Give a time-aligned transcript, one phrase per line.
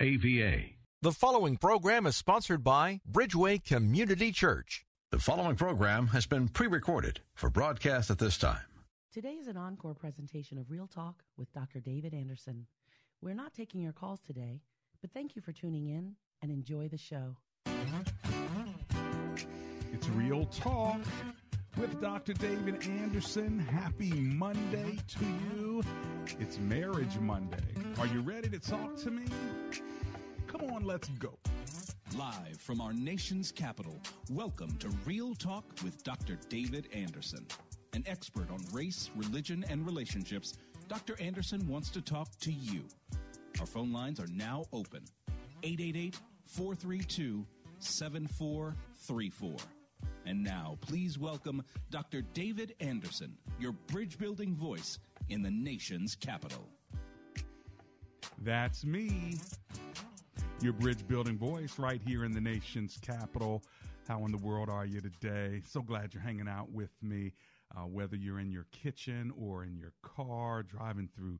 [0.00, 0.74] AVA.
[1.02, 4.84] The following program is sponsored by Bridgeway Community Church.
[5.10, 8.64] The following program has been pre recorded for broadcast at this time.
[9.12, 11.78] Today is an encore presentation of Real Talk with Dr.
[11.78, 12.66] David Anderson.
[13.20, 14.60] We're not taking your calls today,
[15.00, 17.36] but thank you for tuning in and enjoy the show.
[19.92, 21.00] It's Real Talk
[21.76, 22.32] with Dr.
[22.34, 23.58] David Anderson.
[23.58, 25.82] Happy Monday to you.
[26.38, 27.64] It's Marriage Monday.
[27.98, 29.24] Are you ready to talk to me?
[30.46, 31.36] Come on, let's go.
[32.16, 33.98] Live from our nation's capital,
[34.30, 36.38] welcome to Real Talk with Dr.
[36.48, 37.44] David Anderson.
[37.92, 40.54] An expert on race, religion, and relationships,
[40.88, 41.16] Dr.
[41.20, 42.84] Anderson wants to talk to you.
[43.58, 45.04] Our phone lines are now open
[45.64, 47.44] 888 432
[47.80, 49.56] 7434.
[50.26, 52.22] And now, please welcome Dr.
[52.22, 56.68] David Anderson, your bridge building voice in the nation's capital.
[58.42, 59.38] That's me,
[60.60, 63.62] your bridge building voice right here in the nation's capital.
[64.08, 65.62] How in the world are you today?
[65.66, 67.32] So glad you're hanging out with me,
[67.76, 71.38] uh, whether you're in your kitchen or in your car, driving through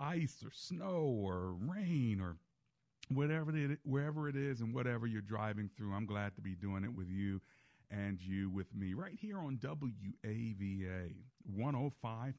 [0.00, 2.36] ice or snow or rain or
[3.08, 5.92] whatever it, wherever it is and whatever you're driving through.
[5.92, 7.40] I'm glad to be doing it with you
[7.90, 11.14] and you with me right here on WAVA
[11.58, 12.32] 105.1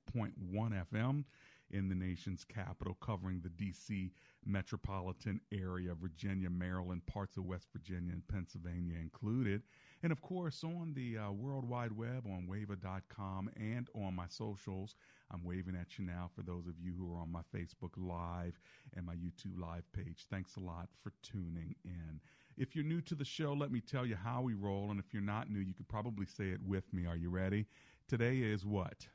[0.93, 1.23] FM
[1.71, 4.11] in the nation's capital, covering the D.C.
[4.45, 9.63] metropolitan area, Virginia, Maryland, parts of West Virginia, and Pennsylvania included.
[10.03, 14.95] And of course, on the uh, World Wide Web, on wava.com, and on my socials.
[15.31, 18.59] I'm waving at you now for those of you who are on my Facebook Live
[18.95, 20.25] and my YouTube Live page.
[20.29, 22.19] Thanks a lot for tuning in.
[22.57, 24.89] If you're new to the show, let me tell you how we roll.
[24.91, 27.05] And if you're not new, you could probably say it with me.
[27.05, 27.65] Are you ready?
[28.07, 29.07] Today is what?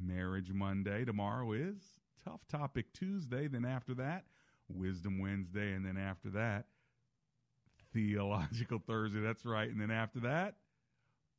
[0.00, 1.04] Marriage Monday.
[1.04, 1.76] Tomorrow is
[2.24, 3.46] Tough Topic Tuesday.
[3.46, 4.24] Then after that,
[4.68, 5.74] Wisdom Wednesday.
[5.74, 6.66] And then after that,
[7.92, 9.20] Theological Thursday.
[9.20, 9.68] That's right.
[9.70, 10.56] And then after that,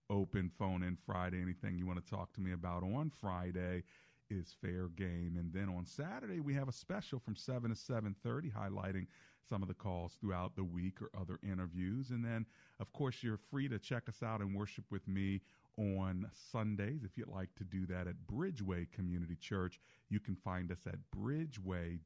[0.09, 1.41] Open Phone in Friday.
[1.41, 3.83] Anything you want to talk to me about on Friday
[4.29, 5.35] is fair game.
[5.37, 9.07] And then on Saturday, we have a special from 7 to 7.30 highlighting
[9.47, 12.09] some of the calls throughout the week or other interviews.
[12.09, 12.45] And then,
[12.79, 15.41] of course, you're free to check us out and worship with me
[15.77, 17.03] on Sundays.
[17.03, 19.79] If you'd like to do that at Bridgeway Community Church,
[20.09, 21.99] you can find us at bridgeway.cc.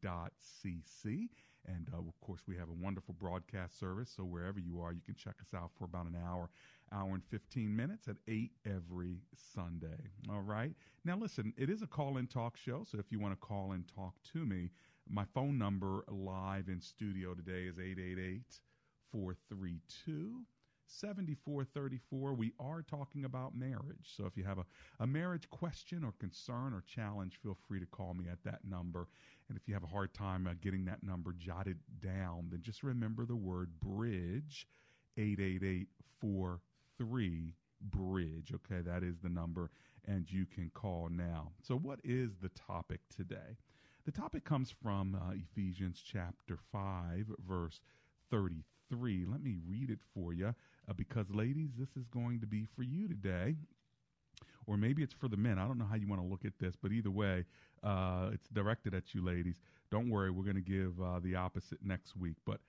[1.66, 4.11] And uh, of course, we have a wonderful broadcast service.
[4.15, 6.50] So wherever you are, you can check us out for about an hour,
[6.91, 9.19] hour and 15 minutes at 8 every
[9.55, 10.11] Sunday.
[10.29, 10.73] All right.
[11.05, 12.85] Now, listen, it is a call in talk show.
[12.89, 14.71] So if you want to call and talk to me,
[15.09, 18.41] my phone number live in studio today is 888
[19.12, 20.46] 432
[20.88, 22.34] 7434.
[22.34, 24.13] We are talking about marriage.
[24.16, 24.66] So if you have a,
[25.00, 29.08] a marriage question or concern or challenge, feel free to call me at that number.
[29.50, 32.84] And if you have a hard time uh, getting that number jotted down, then just
[32.84, 34.68] remember the word bridge
[35.18, 35.88] 888
[36.22, 38.53] 43 bridge.
[38.53, 39.69] Okay, that is the number,
[40.06, 41.52] and you can call now.
[41.62, 43.58] So, what is the topic today?
[44.06, 47.80] The topic comes from uh, Ephesians chapter 5, verse
[48.31, 49.25] 33.
[49.25, 52.84] Let me read it for you uh, because, ladies, this is going to be for
[52.84, 53.56] you today.
[54.68, 55.58] Or maybe it's for the men.
[55.58, 57.46] I don't know how you want to look at this, but either way,
[57.81, 59.62] uh, it's directed at you, ladies.
[59.90, 62.36] Don't worry, we're going to give uh, the opposite next week.
[62.46, 62.59] But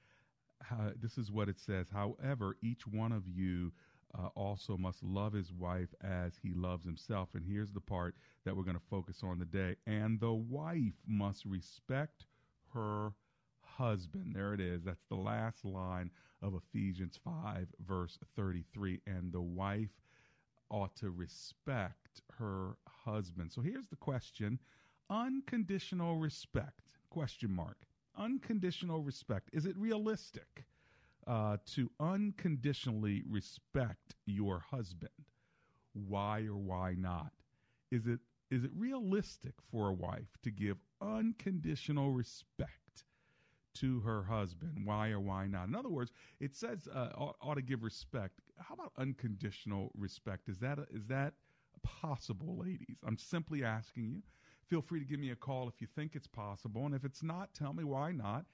[0.70, 1.88] uh, this is what it says.
[1.92, 3.72] However, each one of you
[4.16, 7.30] uh, also must love his wife as he loves himself.
[7.34, 8.14] And here's the part
[8.44, 9.76] that we're going to focus on today.
[9.86, 12.26] And the wife must respect
[12.72, 13.12] her
[13.62, 14.34] husband.
[14.34, 14.84] There it is.
[14.84, 16.10] That's the last line
[16.42, 19.00] of Ephesians 5, verse 33.
[19.06, 19.90] And the wife
[20.70, 23.52] ought to respect her husband.
[23.52, 24.58] So here's the question
[25.10, 27.76] unconditional respect question mark
[28.16, 30.64] unconditional respect is it realistic
[31.26, 35.10] uh, to unconditionally respect your husband.
[35.92, 37.32] Why or why not?
[37.90, 43.04] Is it is it realistic for a wife to give unconditional respect
[43.74, 44.82] to her husband?
[44.84, 45.68] Why or why not?
[45.68, 48.40] In other words it says uh, ought, ought to give respect.
[48.58, 50.48] How about unconditional respect?
[50.48, 51.34] Is that a, is that
[51.82, 52.98] possible ladies?
[53.06, 54.22] I'm simply asking you.
[54.68, 56.86] Feel free to give me a call if you think it's possible.
[56.86, 58.46] And if it's not tell me why not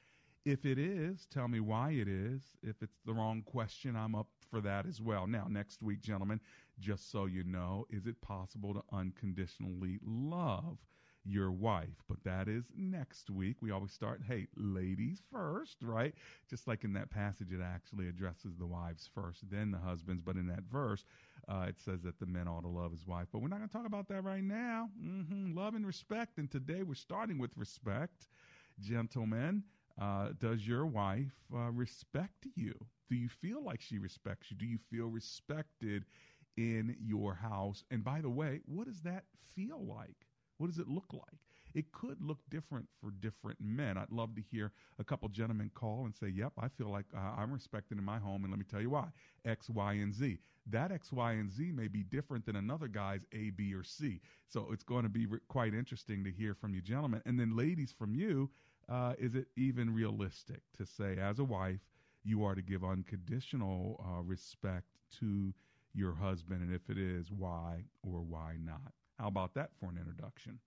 [0.44, 2.40] If it is, tell me why it is.
[2.62, 5.26] If it's the wrong question, I'm up for that as well.
[5.26, 6.40] Now, next week, gentlemen,
[6.78, 10.78] just so you know, is it possible to unconditionally love
[11.24, 12.02] your wife?
[12.08, 13.58] But that is next week.
[13.60, 16.14] We always start, hey, ladies first, right?
[16.48, 20.22] Just like in that passage, it actually addresses the wives first, then the husbands.
[20.24, 21.04] But in that verse,
[21.48, 23.26] uh, it says that the men ought to love his wife.
[23.30, 24.88] But we're not going to talk about that right now.
[24.98, 25.54] Mm-hmm.
[25.54, 26.38] Love and respect.
[26.38, 28.28] And today we're starting with respect.
[28.80, 29.64] Gentlemen,
[30.00, 32.74] uh, does your wife uh, respect you?
[33.08, 34.56] Do you feel like she respects you?
[34.56, 36.04] Do you feel respected
[36.56, 37.84] in your house?
[37.90, 39.24] And by the way, what does that
[39.54, 40.26] feel like?
[40.58, 41.38] What does it look like?
[41.74, 43.96] It could look different for different men.
[43.96, 47.20] I'd love to hear a couple gentlemen call and say, Yep, I feel like uh,
[47.36, 48.44] I'm respected in my home.
[48.44, 49.08] And let me tell you why
[49.44, 50.38] X, Y, and Z.
[50.66, 54.20] That X, Y, and Z may be different than another guy's A, B, or C.
[54.48, 57.22] So it's going to be re- quite interesting to hear from you, gentlemen.
[57.24, 58.50] And then, ladies, from you,
[58.90, 61.80] uh, is it even realistic to say, as a wife,
[62.24, 64.86] you are to give unconditional uh, respect
[65.20, 65.54] to
[65.94, 66.62] your husband?
[66.62, 68.92] And if it is, why or why not?
[69.18, 70.58] How about that for an introduction?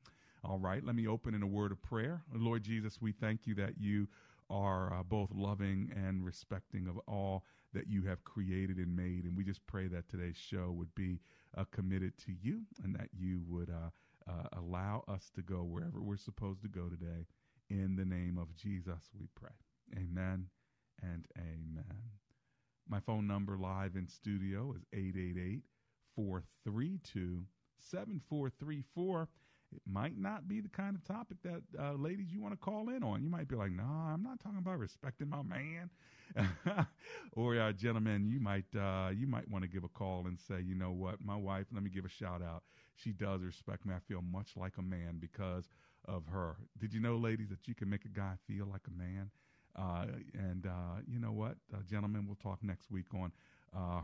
[0.44, 2.22] All right, let me open in a word of prayer.
[2.34, 4.08] Lord Jesus, we thank you that you
[4.50, 7.44] are uh, both loving and respecting of all
[7.74, 9.24] that you have created and made.
[9.24, 11.20] And we just pray that today's show would be
[11.58, 13.90] uh, committed to you and that you would uh,
[14.30, 17.25] uh allow us to go wherever we're supposed to go today.
[17.74, 19.50] In the name of Jesus, we pray.
[19.96, 20.46] Amen
[21.02, 22.12] and amen.
[22.88, 25.64] My phone number live in studio is 888
[26.16, 27.46] 432
[27.80, 29.28] 7434.
[29.75, 32.90] It might not be the kind of topic that uh, ladies you want to call
[32.90, 33.24] in on.
[33.24, 35.90] You might be like, nah, I'm not talking about respecting my man."
[37.34, 40.62] or uh, gentlemen, you might uh, you might want to give a call and say,
[40.62, 41.68] "You know what, my wife.
[41.74, 42.64] Let me give a shout out.
[42.96, 43.94] She does respect me.
[43.94, 45.66] I feel much like a man because
[46.06, 48.98] of her." Did you know, ladies, that you can make a guy feel like a
[48.98, 49.31] man?
[49.75, 50.06] Uh,
[50.36, 53.31] and uh, you know what, uh, gentlemen, we'll talk next week on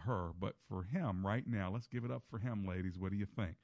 [0.06, 0.32] her.
[0.40, 2.98] But for him, right now, let's give it up for him, ladies.
[2.98, 3.56] What do you think?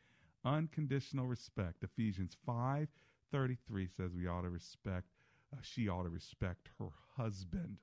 [0.46, 1.84] Unconditional respect.
[1.84, 2.88] Ephesians five
[3.32, 5.08] thirty three says we ought to respect.
[5.52, 7.78] Uh, she ought to respect her husband.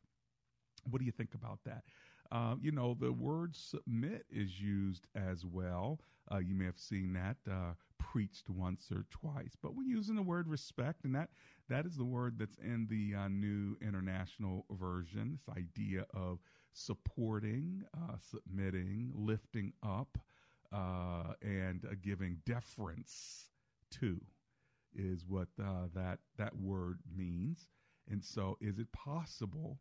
[0.88, 1.82] What do you think about that?
[2.30, 6.00] Uh, you know, the word submit is used as well.
[6.32, 10.22] Uh, you may have seen that uh, preached once or twice, but we're using the
[10.22, 11.30] word respect, and that
[11.68, 15.38] that is the word that's in the uh, New International Version.
[15.46, 16.38] This idea of
[16.72, 20.16] supporting, uh, submitting, lifting up,
[20.72, 23.48] uh, and giving deference
[24.00, 24.20] to
[24.94, 27.68] is what that that word means.
[28.10, 29.78] And so, is it possible?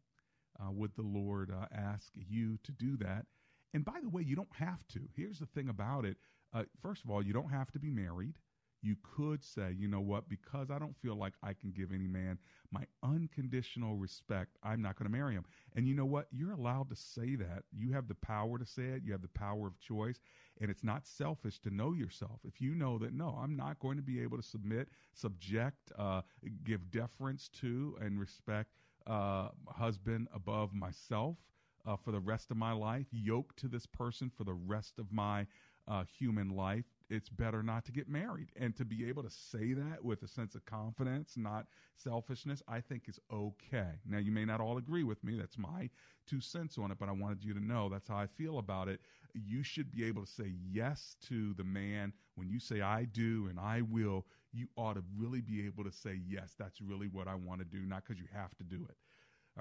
[0.59, 3.25] uh, would the Lord uh, ask you to do that?
[3.73, 5.01] And by the way, you don't have to.
[5.15, 6.17] Here's the thing about it.
[6.53, 8.35] Uh, first of all, you don't have to be married.
[8.83, 12.07] You could say, you know what, because I don't feel like I can give any
[12.07, 12.39] man
[12.71, 15.45] my unconditional respect, I'm not going to marry him.
[15.75, 16.27] And you know what?
[16.31, 17.63] You're allowed to say that.
[17.71, 19.03] You have the power to say it.
[19.05, 20.19] You have the power of choice.
[20.61, 22.39] And it's not selfish to know yourself.
[22.45, 26.21] If you know that, no, I'm not going to be able to submit, subject, uh,
[26.63, 28.69] give deference to, and respect
[29.07, 31.37] uh, husband above myself
[31.85, 35.11] uh, for the rest of my life, yoke to this person for the rest of
[35.11, 35.47] my
[35.87, 38.49] uh, human life, it's better not to get married.
[38.55, 41.67] And to be able to say that with a sense of confidence, not
[41.97, 43.99] selfishness, I think is okay.
[44.07, 45.37] Now, you may not all agree with me.
[45.37, 45.89] That's my
[46.25, 48.87] two cents on it, but I wanted you to know that's how I feel about
[48.87, 49.01] it.
[49.33, 53.47] You should be able to say yes to the man when you say, I do
[53.49, 54.25] and I will.
[54.53, 57.65] You ought to really be able to say, yes, that's really what I want to
[57.65, 58.95] do, not because you have to do it.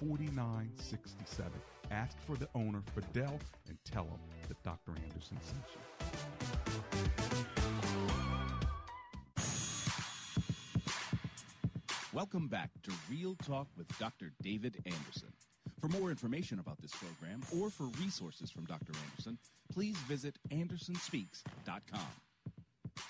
[0.00, 1.52] 4967.
[1.90, 3.38] Ask for the owner, Fidel,
[3.68, 4.92] and tell him that Dr.
[5.02, 5.80] Anderson sent you.
[12.12, 14.32] Welcome back to Real Talk with Dr.
[14.42, 15.28] David Anderson.
[15.80, 18.92] For more information about this program or for resources from Dr.
[19.10, 19.38] Anderson,
[19.72, 22.00] please visit andersonspeaks.com.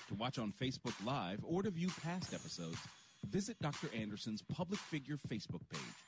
[0.08, 2.78] To watch on Facebook Live or to view past episodes,
[3.30, 3.88] visit Dr.
[3.96, 6.07] Anderson's public figure Facebook page.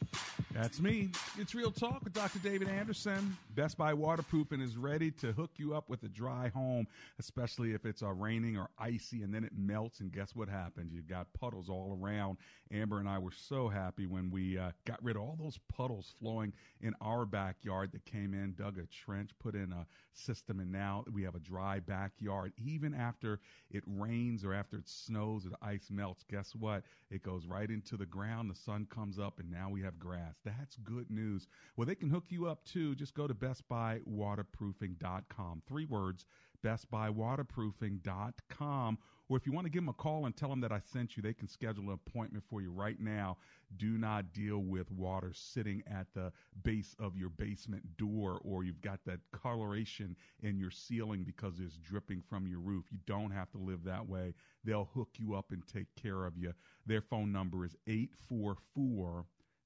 [0.53, 1.09] That's me.
[1.37, 2.39] It's Real Talk with Dr.
[2.39, 3.37] David Anderson.
[3.55, 6.87] Best Buy Waterproofing is ready to hook you up with a dry home,
[7.19, 10.01] especially if it's uh, raining or icy and then it melts.
[10.01, 10.91] And guess what happens?
[10.93, 12.37] You've got puddles all around.
[12.73, 16.13] Amber and I were so happy when we uh, got rid of all those puddles
[16.19, 20.71] flowing in our backyard that came in, dug a trench, put in a system, and
[20.71, 22.51] now we have a dry backyard.
[22.57, 23.39] Even after
[23.69, 26.83] it rains or after it snows or the ice melts, guess what?
[27.09, 28.49] It goes right into the ground.
[28.49, 30.35] The sun comes up, and now we have grass.
[30.43, 31.47] That's good news.
[31.75, 32.95] Well, they can hook you up too.
[32.95, 35.61] Just go to bestbuywaterproofing.com.
[35.67, 36.25] Three words,
[36.63, 38.97] bestbuywaterproofing.com.
[39.29, 41.15] Or if you want to give them a call and tell them that I sent
[41.15, 43.37] you, they can schedule an appointment for you right now.
[43.77, 46.33] Do not deal with water sitting at the
[46.63, 51.77] base of your basement door or you've got that coloration in your ceiling because it's
[51.77, 52.87] dripping from your roof.
[52.91, 54.33] You don't have to live that way.
[54.65, 56.51] They'll hook you up and take care of you.
[56.85, 59.23] Their phone number is 844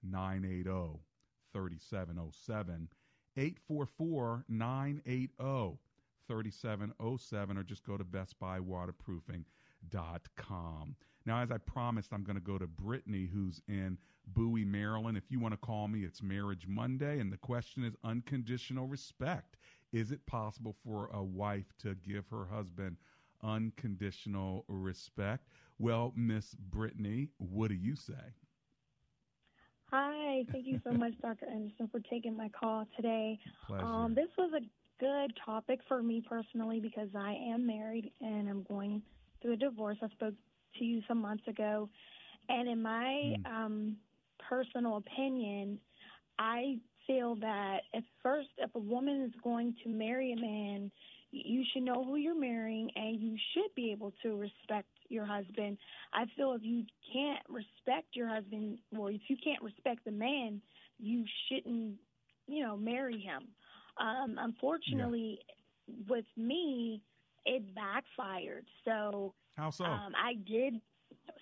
[0.10, 1.00] 980
[1.54, 2.90] 3707.
[3.38, 5.78] 844 980
[6.28, 10.96] 3707 or just go to bestbuywaterproofing.com.
[11.26, 13.98] Now, as I promised, I'm going to go to Brittany, who's in
[14.28, 15.18] Bowie, Maryland.
[15.18, 19.58] If you want to call me, it's Marriage Monday, and the question is unconditional respect.
[19.92, 22.98] Is it possible for a wife to give her husband
[23.44, 25.48] unconditional respect?
[25.80, 28.34] Well, Miss Brittany, what do you say?
[29.98, 31.46] Hi, thank you so much, Dr.
[31.46, 33.40] Anderson, for taking my call today.
[33.66, 33.86] Pleasure.
[33.86, 34.60] Um, this was a
[35.00, 39.02] good topic for me personally because I am married and I'm going
[39.42, 39.98] through a divorce.
[40.02, 40.34] I spoke
[40.80, 41.90] to you some months ago,
[42.50, 43.46] and in my Mm.
[43.46, 43.98] um,
[44.50, 45.80] personal opinion,
[46.40, 50.92] I feel that at first, if a woman is going to marry a man,
[51.32, 55.78] you should know who you're marrying and you should be able to respect your husband.
[56.14, 60.62] I feel if you can't respect your husband or if you can't respect the man,
[61.00, 61.96] you shouldn't,
[62.48, 63.48] you know, marry him.
[64.00, 65.40] Um, unfortunately,
[66.08, 67.02] with me,
[67.46, 68.66] it backfired.
[68.86, 69.84] So How so?
[69.86, 70.76] um, I did.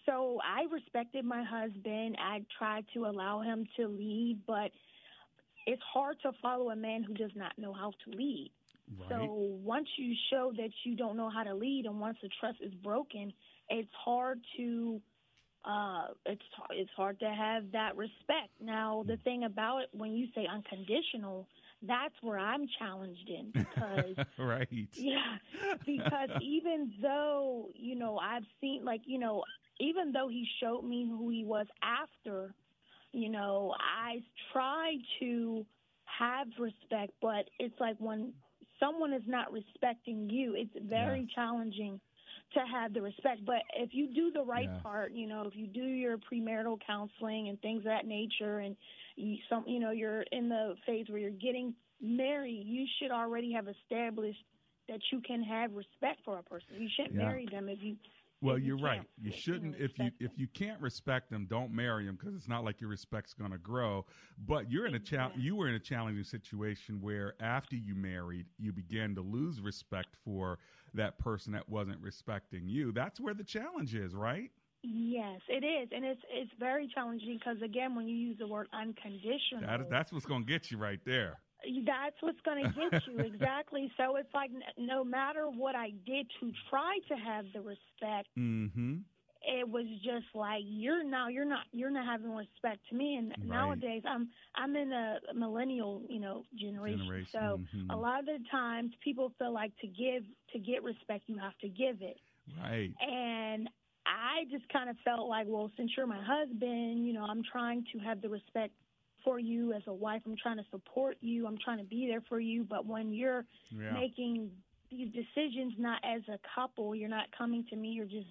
[0.05, 2.17] So I respected my husband.
[2.19, 4.71] I tried to allow him to lead, but
[5.65, 8.51] it's hard to follow a man who does not know how to lead.
[8.99, 9.09] right.
[9.09, 9.25] So
[9.63, 12.73] once you show that you don't know how to lead, and once the trust is
[12.75, 13.31] broken,
[13.69, 15.01] it's hard to
[15.65, 16.41] uh, it's
[16.71, 18.51] it's hard to have that respect.
[18.61, 21.47] Now the thing about it, when you say unconditional,
[21.81, 24.89] that's where I'm challenged in because right.
[24.95, 25.37] yeah,
[25.85, 29.43] because even though, you know, I've seen, like, you know,
[29.79, 32.53] even though he showed me who he was after,
[33.11, 35.65] you know, I try to
[36.05, 38.33] have respect, but it's like when
[38.79, 41.35] someone is not respecting you, it's very Yes.
[41.35, 41.99] challenging
[42.53, 43.45] to have the respect.
[43.45, 44.81] But if you do the right Yes.
[44.81, 48.75] part, you know, if you do your premarital counseling and things of that nature, and
[49.15, 53.51] you, some, you know, you're in the phase where you're getting married, you should already
[53.53, 54.43] have established
[54.89, 56.67] that you can have respect for a person.
[56.77, 57.27] You shouldn't Yeah.
[57.29, 57.95] marry them if you.
[58.41, 59.01] Well, if you you're right.
[59.21, 62.49] You shouldn't if you respect if you can't respect them, don't marry them because it's
[62.49, 64.05] not like your respect's going to grow.
[64.37, 68.47] But you're in a cha- you were in a challenging situation where after you married,
[68.57, 70.59] you began to lose respect for
[70.93, 72.91] that person that wasn't respecting you.
[72.91, 74.51] That's where the challenge is, right?
[74.83, 78.67] Yes, it is, and it's it's very challenging because again, when you use the word
[78.73, 81.39] unconditional, that, that's what's going to get you right there.
[81.85, 83.89] That's what's going to get you exactly.
[83.95, 88.97] So it's like no matter what I did to try to have the respect, Mm-hmm.
[89.43, 93.15] It was just like you're now you're not you're not having respect to me.
[93.17, 93.49] And Right.
[93.49, 96.99] nowadays, I'm I'm in a millennial you know generation.
[96.99, 97.93] Generation, So mhm.
[97.93, 100.23] a lot of the times, people feel like to give
[100.53, 102.17] to get respect, you have to give it.
[102.61, 102.91] Right.
[103.01, 103.69] And
[104.05, 107.85] I just kind of felt like, well, since you're my husband, you know, I'm trying
[107.93, 108.73] to have the respect
[109.23, 110.21] for you as a wife.
[110.25, 111.47] I'm trying to support you.
[111.47, 112.63] I'm trying to be there for you.
[112.63, 113.93] But when you're Yeah.
[113.93, 114.51] making
[114.91, 117.89] these decisions not as a couple, you're not coming to me.
[117.89, 118.27] You're just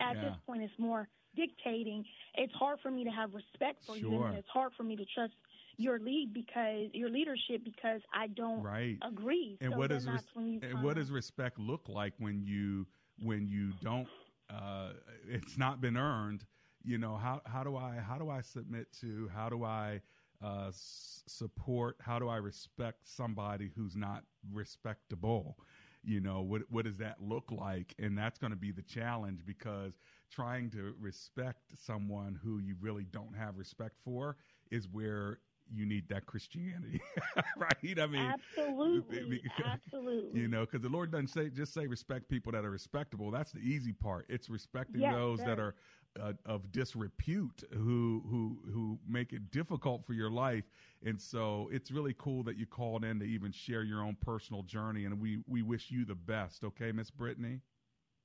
[0.00, 2.04] at this point, it's more dictating.
[2.34, 5.04] It's hard for me to have respect for you, and it's hard for me to
[5.14, 5.34] trust
[5.76, 9.00] your lead because your leadership because I don't Right.
[9.02, 9.58] agree.
[9.60, 10.28] And so what does res-
[10.60, 12.86] and what does respect look like when you
[13.18, 14.08] when you don't
[14.50, 14.92] uh,
[15.28, 16.44] it's not been earned
[16.82, 20.00] you know how how do i how do i submit to how do i
[20.42, 25.58] uh, s- support how do i respect somebody who's not respectable
[26.04, 27.94] you know what what does that look like?
[27.98, 29.98] And that's going to be the challenge because
[30.30, 34.36] trying to respect someone who you really don't have respect for
[34.70, 35.38] is where
[35.72, 37.00] you need that christianity
[37.56, 37.98] right?
[37.98, 40.40] I mean absolutely, because- absolutely.
[40.40, 43.30] you know because the lord doesn't say just say respect people that are respectable.
[43.30, 44.26] That's the easy part.
[44.28, 45.74] It's respecting Yes, those that are
[46.20, 50.64] uh, of disrepute who who who make it difficult for your life
[51.04, 54.62] and so it's really cool that you called in to even share your own personal
[54.62, 57.60] journey and we we wish you the best okay miss brittany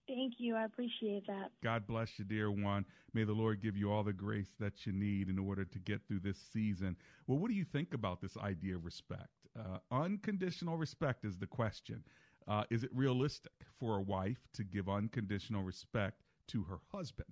[0.09, 0.55] Thank you.
[0.55, 1.51] I appreciate that.
[1.63, 2.83] God bless you, dear one.
[3.13, 6.01] May the Lord give you all the grace that you need in order to get
[6.07, 6.95] through this season.
[7.27, 9.27] Well, what do you think about this idea of respect?
[9.55, 12.03] Uh, unconditional respect is the question.
[12.47, 17.29] Uh, is it realistic for a wife to give unconditional respect to her husband?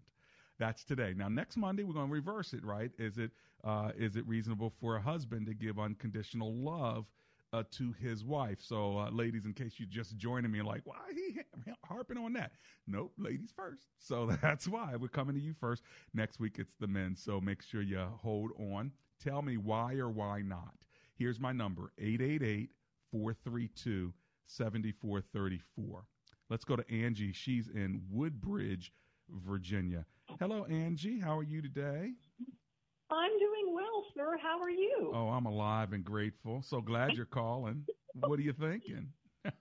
[0.59, 1.13] That's today.
[1.15, 2.63] Now, next Monday we're going to reverse it.
[2.63, 2.91] Right?
[2.97, 3.31] Is it
[3.63, 7.05] uh, is it reasonable for a husband to give unconditional love
[7.53, 8.59] uh, to his wife.
[8.61, 11.39] So, uh, ladies, in case you're just joining me, like, why he
[11.85, 12.51] harping on that?
[12.87, 13.87] Nope, ladies first.
[13.97, 15.83] So that's why we're coming to you first.
[16.13, 17.15] Next week, it's the men.
[17.15, 18.91] So make sure you hold on.
[19.23, 20.73] Tell me why or why not.
[21.15, 22.69] Here's my number 888
[23.11, 24.13] 432
[24.45, 26.05] 7434.
[26.49, 27.33] Let's go to Angie.
[27.33, 28.93] She's in Woodbridge,
[29.29, 30.05] Virginia.
[30.39, 31.19] Hello, Angie.
[31.19, 32.11] How are you today?
[33.09, 34.37] I'm doing well, sir.
[34.41, 35.11] How are you?
[35.13, 36.61] Oh, I'm alive and grateful.
[36.61, 37.85] So glad you're calling.
[38.13, 39.09] What are you thinking?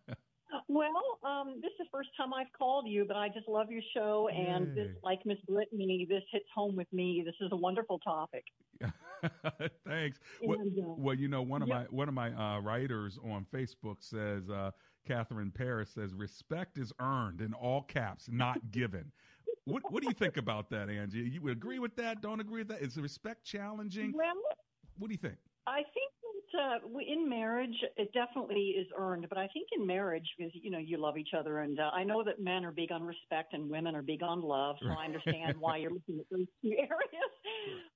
[0.68, 3.82] Well, um, this is the first time I've called you, but I just love your
[3.94, 7.22] show, and this, like Miss Brittany, this hits home with me.
[7.24, 8.44] This is a wonderful topic.
[9.86, 10.18] Thanks.
[10.42, 11.76] Well, And, uh, well, you know, one of yep.
[11.76, 14.70] my one of my uh, writers on Facebook says, uh,
[15.06, 19.12] Catherine Paris says, "Respect is earned in all caps, not given."
[19.66, 21.18] What What do you think about that, Angie?
[21.18, 22.22] You agree with that?
[22.22, 22.80] Don't agree with that?
[22.80, 24.12] Is the respect challenging?
[24.14, 24.34] Well,
[24.98, 25.36] What do you think?
[25.66, 26.12] I think
[26.54, 29.26] uh, in marriage, it definitely is earned.
[29.28, 32.04] But I think in marriage, because you know you love each other, and uh, I
[32.04, 35.04] know that men are big on respect and women are big on love, so I
[35.04, 37.32] understand why you're looking at those two areas.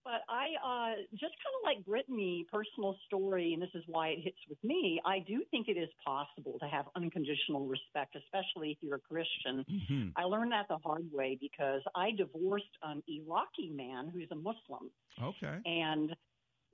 [0.05, 4.21] But I uh, just kind of like Brittany, personal story, and this is why it
[4.23, 5.01] hits with me.
[5.05, 9.65] I do think it is possible to have unconditional respect, especially if you're a Christian.
[9.71, 10.13] Mhm.
[10.17, 14.91] I learned that the hard way because I divorced an Iraqi man who's a Muslim
[15.23, 15.59] Okay.
[15.65, 16.15] and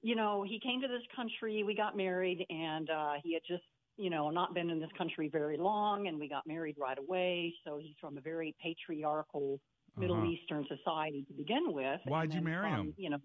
[0.02, 3.64] you know he came to this country we got married and uh he had just
[3.96, 7.54] you know not been in this country very long and we got married right away
[7.64, 9.60] so he's from a very patriarchal
[9.96, 10.26] middle Uh-huh.
[10.26, 12.94] eastern society to begin with Why'd you marry from, him?
[12.96, 13.18] you know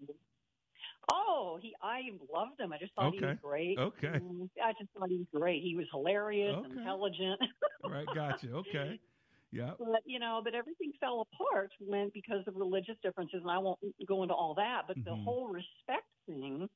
[1.10, 2.00] oh he i
[2.32, 4.18] loved him i just thought he was great Okay.
[4.20, 6.70] Mm, i just thought he was great he was hilarious Okay.
[6.70, 7.40] intelligent
[7.84, 8.06] Right.
[8.14, 8.52] Gotcha.
[8.54, 9.00] Okay.
[9.52, 9.76] Yeah.
[9.78, 13.80] but you know, but everything fell apart when because of religious differences, and I won't
[14.06, 14.82] go into all that.
[14.88, 15.16] But the Mhm.
[15.16, 16.68] whole respect thing,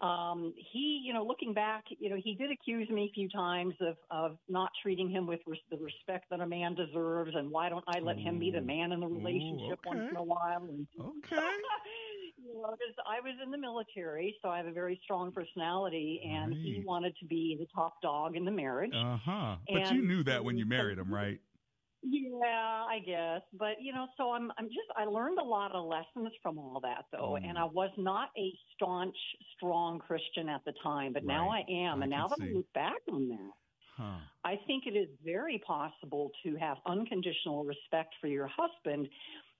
[0.00, 3.74] um, he, you know, looking back, you know, he did accuse me a few times
[3.80, 7.68] of of not treating him with res- the respect that a man deserves, and why
[7.70, 10.64] don't I let him be the man in the Ooh, relationship once in a while?
[10.64, 11.62] And, Okay.
[12.36, 16.22] you know, because I was in the military, so I have a very strong personality,
[16.28, 18.92] and he wanted to be the top dog in the marriage.
[18.92, 19.56] Uh huh.
[19.72, 21.40] But you knew that when you married him, right?
[22.02, 23.42] Yeah, I guess.
[23.58, 26.80] But you know, so I'm I'm just I learned a lot of lessons from all
[26.82, 27.38] that though.
[27.40, 27.50] Mm.
[27.50, 29.16] And I was not a staunch,
[29.56, 32.00] strong Christian at the time, but now I am.
[32.00, 32.50] I and now that see.
[32.50, 33.52] I look back on that,
[34.02, 34.18] Huh.
[34.44, 39.08] I think it is very possible to have unconditional respect for your husband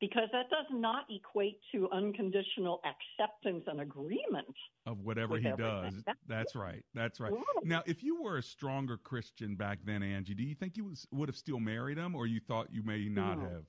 [0.00, 4.46] because that does not equate to unconditional acceptance and agreement.
[4.86, 5.64] of whatever he everything.
[5.82, 5.94] does.
[6.04, 6.84] That's- That's right.
[6.94, 7.30] That's right.
[7.32, 7.42] Right.
[7.64, 11.06] Now, if you were a stronger Christian back then, Angie, do you think you was,
[11.12, 13.42] would have still married him, or you thought you may not No.
[13.44, 13.64] have?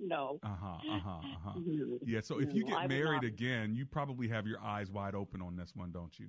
[0.00, 0.40] no.
[0.42, 0.66] Uh huh.
[0.90, 1.10] Uh huh.
[1.10, 1.60] Uh huh.
[2.06, 2.20] Yeah.
[2.20, 5.42] So if No, you get I married again, you probably have your eyes wide open
[5.42, 6.28] on this one, don't you?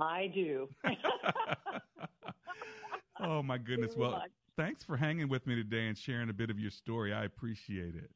[0.00, 0.68] I do.
[3.20, 3.94] Oh my goodness.
[3.96, 4.30] Well, much.
[4.56, 7.12] thanks for hanging with me today and sharing a bit of your story.
[7.12, 8.10] I appreciate it.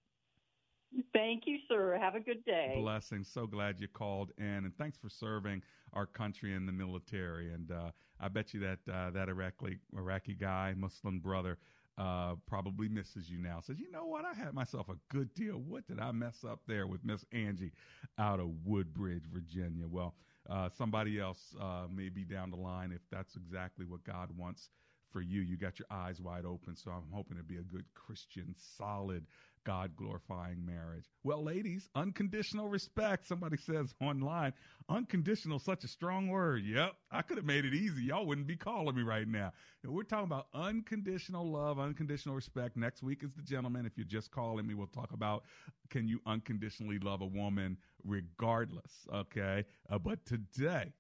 [1.12, 1.98] Thank you, sir.
[2.00, 2.74] Have a good day.
[2.76, 3.28] Blessings.
[3.28, 7.52] So glad you called in, and thanks for serving our country in the military.
[7.52, 11.58] And uh, I bet you that uh, that Iraqi Iraqi guy, Muslim brother,
[11.98, 13.60] uh, probably misses you now.
[13.60, 14.24] Says, you know what?
[14.24, 15.56] I had myself a good deal.
[15.56, 17.72] What did I mess up there with Miss Angie
[18.18, 19.86] out of Woodbridge, Virginia?
[19.86, 20.14] Well,
[20.48, 24.70] uh, somebody else uh, may be down the line if that's exactly what God wants
[25.12, 25.40] for you.
[25.40, 29.26] You got your eyes wide open, so I'm hoping to be a good Christian, solid,
[29.64, 31.04] God glorifying marriage.
[31.24, 33.26] Well, ladies, unconditional respect.
[33.26, 34.54] Somebody says online,
[34.88, 36.64] unconditional, such a strong word.
[36.64, 38.04] Yep, I could have made it easy.
[38.04, 39.52] Y'all wouldn't be calling me right now.
[39.84, 42.76] We're talking about unconditional love, unconditional respect.
[42.76, 43.84] Next week is the gentleman.
[43.84, 45.44] If you're just calling me, we'll talk about
[45.90, 49.06] can you unconditionally love a woman regardless.
[49.12, 50.92] Okay, uh, but today,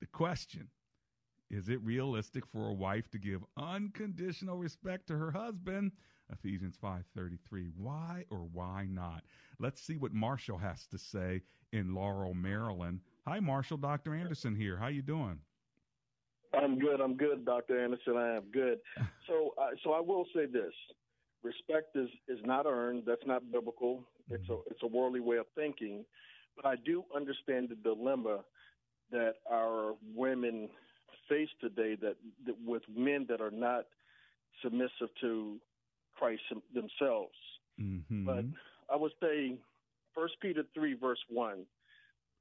[0.00, 0.68] the question
[1.50, 5.92] is it realistic for a wife to give unconditional respect to her husband?
[6.32, 7.70] Ephesians 5:33.
[7.76, 9.24] Why or why not?
[9.58, 13.00] Let's see what Marshall has to say in Laurel, Maryland.
[13.26, 14.14] Hi Marshall, Dr.
[14.14, 14.76] Anderson here.
[14.76, 15.40] How you doing?
[16.54, 17.00] I'm good.
[17.00, 17.82] I'm good, Dr.
[17.82, 18.16] Anderson.
[18.16, 18.78] I am good.
[19.26, 20.72] So, uh, so I will say this:
[21.44, 23.04] respect is is not earned.
[23.06, 24.04] That's not biblical.
[24.28, 26.04] It's a it's a worldly way of thinking.
[26.56, 28.40] But I do understand the dilemma
[29.12, 30.68] that our women
[31.30, 31.96] face today.
[32.02, 32.16] That,
[32.46, 33.84] that with men that are not
[34.62, 35.56] submissive to
[36.18, 36.42] Christ
[36.74, 37.32] themselves.
[37.80, 38.26] Mm-hmm.
[38.26, 38.44] But
[38.92, 39.56] I would say,
[40.14, 41.64] First Peter three verse one.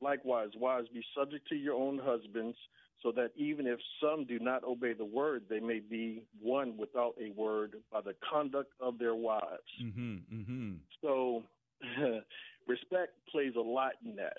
[0.02, 2.56] Likewise, wives, be subject to your own husbands,
[3.04, 7.16] so that even if some do not obey the word, they may be won without
[7.22, 9.44] a word by the conduct of their wives.
[9.84, 10.16] Mm-hmm.
[10.34, 10.72] Mm-hmm.
[11.02, 11.44] So,
[12.68, 14.38] respect plays a lot in that.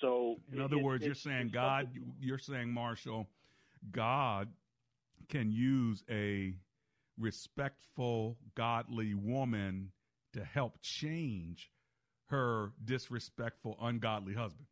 [0.00, 1.88] So, In other it- words, you're saying God,
[2.20, 3.26] you're saying Marshall,
[3.90, 4.48] God
[5.28, 6.54] can use a
[7.18, 9.92] respectful, godly woman
[10.32, 11.70] to help change
[12.26, 14.66] her disrespectful, ungodly husband.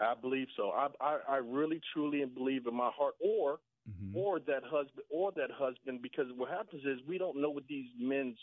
[0.00, 0.70] I believe so.
[0.70, 4.16] I, I, I really truly believe in my heart, or Mm-hmm.
[4.16, 7.88] or that husband, or that husband, because what happens is we don't know what these
[7.98, 8.38] men's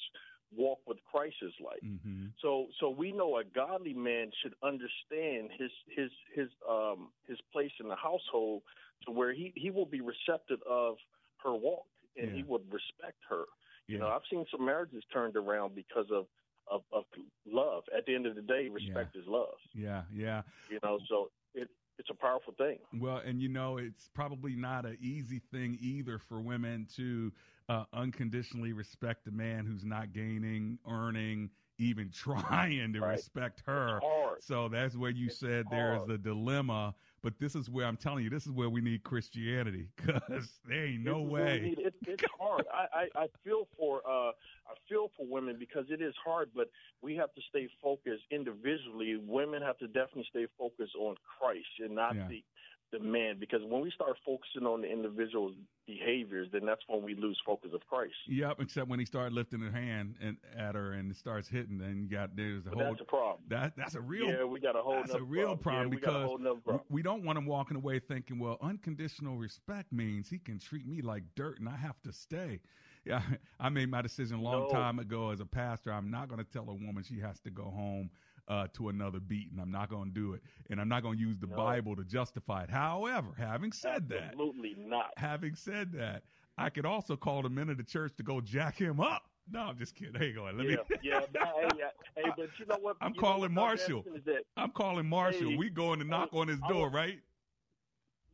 [0.56, 1.82] walk with Christ is like.
[1.84, 2.28] Mm-hmm.
[2.42, 7.72] So, so we know a godly man should understand his his his um his place
[7.80, 8.64] in the household
[9.06, 10.96] to where he he will be receptive of
[11.44, 11.86] her walk
[12.18, 13.44] and he would respect her.
[13.88, 14.00] You Yeah.
[14.02, 16.28] know, I've seen some marriages turned around because of
[16.68, 17.06] of, of
[17.46, 17.84] love.
[17.98, 19.58] At the end of the day, respect is love.
[19.74, 20.44] Yeah, yeah.
[20.70, 22.78] You know, so it it's a powerful thing.
[22.98, 27.32] Well, and you know, it's probably not an easy thing either for women to
[27.70, 33.04] uh, unconditionally respect a man who's not gaining, earning, even trying to Right.
[33.04, 34.04] respect her.
[34.40, 36.06] So that's where you said there is hard.
[36.06, 36.96] the dilemma.
[37.24, 40.86] But this is where I'm telling you, this is where we need Christianity because there
[40.86, 41.74] ain't no is way.
[41.78, 42.66] It, it's hard.
[42.74, 46.70] I, I, I feel for uh, I feel for women because it is hard, but
[47.02, 49.18] we have to stay focused individually.
[49.22, 52.28] Women have to definitely stay focused on Christ and not Yeah.
[52.28, 52.44] the
[52.92, 53.38] the man.
[53.40, 55.54] Because when we start focusing on the individual's
[55.88, 58.14] behaviors, then that's when we lose focus of Christ.
[58.28, 61.78] Yep, except when he started lifting his hand and at her and it starts hitting,
[61.78, 63.40] then you got there's the But whole that's a problem.
[63.50, 66.00] that that's a real yeah, we got a whole that's a real problem, Yeah, a
[66.00, 66.82] because we- problem.
[66.90, 71.02] we don't want him walking away thinking, well, unconditional respect means he can treat me
[71.02, 72.60] like dirt and I have to stay.
[73.06, 73.22] Yeah,
[73.62, 74.68] I made my decision a long No.
[74.68, 75.92] time ago as a pastor.
[75.92, 78.12] I'm not going to tell a woman she has to go home
[78.50, 81.18] uh, to another beat, and I'm not going to do it, and I'm not going
[81.18, 81.56] to use the No.
[81.56, 82.70] Bible to justify it.
[82.70, 85.12] However, having said that, Absolutely not.
[85.18, 86.24] having said that,
[86.58, 89.24] I could also call the men of the church to go jack him up.
[89.52, 90.14] No, I'm just kidding.
[90.20, 90.58] Hey, go on.
[90.58, 90.98] Let yeah, me.
[91.02, 91.86] yeah, nah, hey, yeah,
[92.16, 92.98] hey, but you know what?
[93.02, 93.52] I'm calling.
[93.54, 94.04] Marshall.
[94.06, 95.50] Anderson, is that I'm calling Marshall.
[95.52, 97.20] Hey, we going to knock I- on his I door, want- right?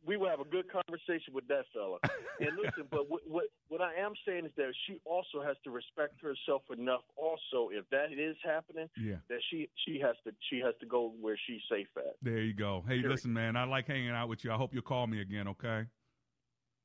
[0.06, 1.98] We will have a good conversation with that fella.
[2.40, 5.70] and listen, but what, what what I am saying is that she also has to
[5.70, 7.02] respect herself enough.
[7.16, 9.16] Also, if that is happening, Yeah.
[9.28, 12.14] that she she has to she has to go where she's safe at.
[12.22, 12.82] There you go.
[12.86, 13.10] Hey, Period.
[13.10, 14.52] listen, man, I like hanging out with you.
[14.52, 15.84] I hope you'll call me again, okay?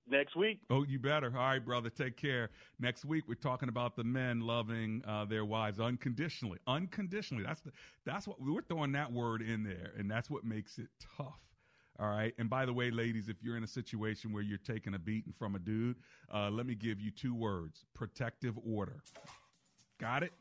[0.09, 1.27] Next week, Oh, you better.
[1.27, 1.89] All right, brother.
[1.89, 2.49] Take care.
[2.79, 6.57] Next week, we're talking about the men loving uh, their wives unconditionally.
[6.65, 7.43] Unconditionally.
[7.43, 7.71] That's the,
[8.03, 11.39] that's what we're throwing that word in there, and that's what makes it tough.
[11.99, 12.33] All right.
[12.37, 15.33] And by the way, ladies, if you're in a situation where you're taking a beating
[15.37, 15.97] from a dude,
[16.33, 19.03] uh, let me give you two words: protective order.
[19.99, 20.33] Got it?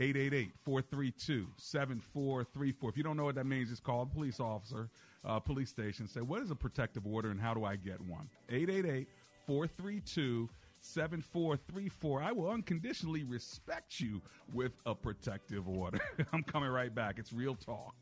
[0.00, 2.88] 888-432-7434.
[2.88, 4.90] If you don't know what that means, just call a police officer,
[5.24, 6.08] uh, police station.
[6.08, 8.28] Say, what is a protective order and how do I get one?
[8.50, 10.48] 888-432
[10.80, 12.22] 7434.
[12.22, 14.20] I will unconditionally respect you
[14.52, 15.98] with a protective order.
[16.32, 17.18] I'm coming right back.
[17.18, 17.94] It's Real Talk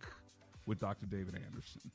[0.66, 1.06] with Dr.
[1.06, 1.92] David Anderson.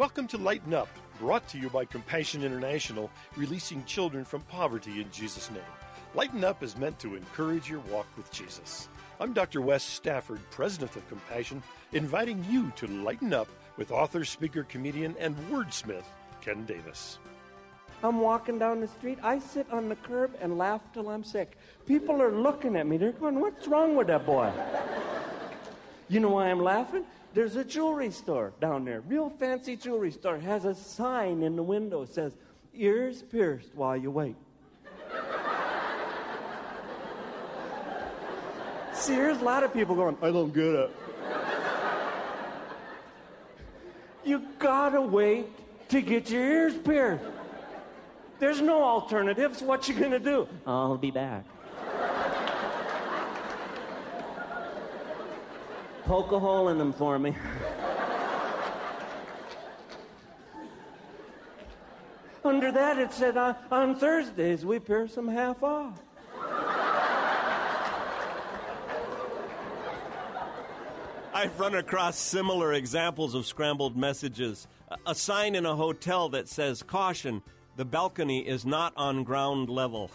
[0.00, 5.10] Welcome to Lighten Up, brought to you by Compassion International, releasing children from poverty in
[5.10, 5.60] Jesus' name.
[6.14, 8.88] Lighten Up is meant to encourage your walk with Jesus.
[9.20, 9.60] I'm Dr.
[9.60, 15.36] Wes Stafford, President of Compassion, inviting you to lighten up with author, speaker, comedian, and
[15.50, 16.06] wordsmith
[16.40, 17.18] Ken Davis.
[18.02, 19.18] I'm walking down the street.
[19.22, 21.58] I sit on the curb and laugh till I'm sick.
[21.84, 22.96] People are looking at me.
[22.96, 24.50] They're going, What's wrong with that boy?
[26.08, 27.04] you know why I'm laughing?
[27.32, 30.38] There's a jewelry store down there, real fancy jewelry store.
[30.38, 32.36] Has a sign in the window says,
[32.74, 34.34] "Ears pierced while you wait."
[38.92, 40.90] See, there's a lot of people going, "I don't get it."
[44.24, 45.46] you gotta wait
[45.88, 47.24] to get your ears pierced.
[48.38, 49.62] There's no alternatives.
[49.62, 50.48] What you gonna do?
[50.66, 51.44] I'll be back.
[56.10, 57.36] Poke a hole in them for me.
[62.44, 66.02] Under that, it said on, on Thursdays we pierce them half off.
[71.32, 74.66] I've run across similar examples of scrambled messages.
[75.06, 77.40] A sign in a hotel that says, Caution,
[77.76, 80.10] the balcony is not on ground level.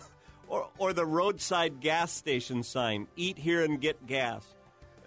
[0.49, 4.54] Or, or the roadside gas station sign, Eat here and get gas.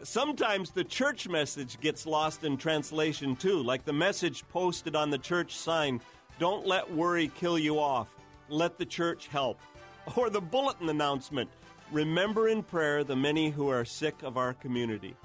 [0.03, 5.19] Sometimes the church message gets lost in translation too, like the message posted on the
[5.19, 6.01] church sign
[6.39, 8.15] Don't let worry kill you off,
[8.49, 9.61] let the church help.
[10.17, 11.51] Or the bulletin announcement
[11.91, 15.17] Remember in prayer the many who are sick of our community.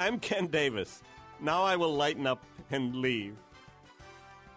[0.00, 1.02] I'm Ken Davis.
[1.40, 3.36] Now I will lighten up and leave.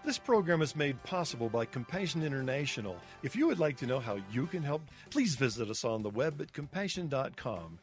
[0.03, 2.97] This program is made possible by Compassion International.
[3.21, 6.09] If you would like to know how you can help, please visit us on the
[6.09, 7.77] web at compassion.com.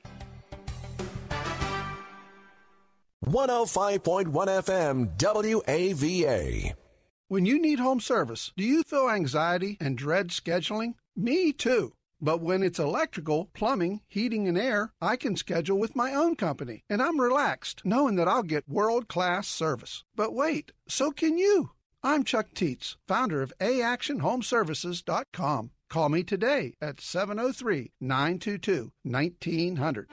[3.26, 6.72] 105.1 FM WAVA.
[7.28, 10.94] When you need home service, do you feel anxiety and dread scheduling?
[11.14, 11.92] Me too.
[12.20, 16.84] But when it's electrical, plumbing, heating, and air, I can schedule with my own company,
[16.88, 20.04] and I'm relaxed knowing that I'll get world class service.
[20.16, 21.70] But wait, so can you.
[22.02, 25.70] I'm Chuck Teets, founder of AactionHomeservices.com.
[25.90, 30.08] Call me today at 703 922 1900.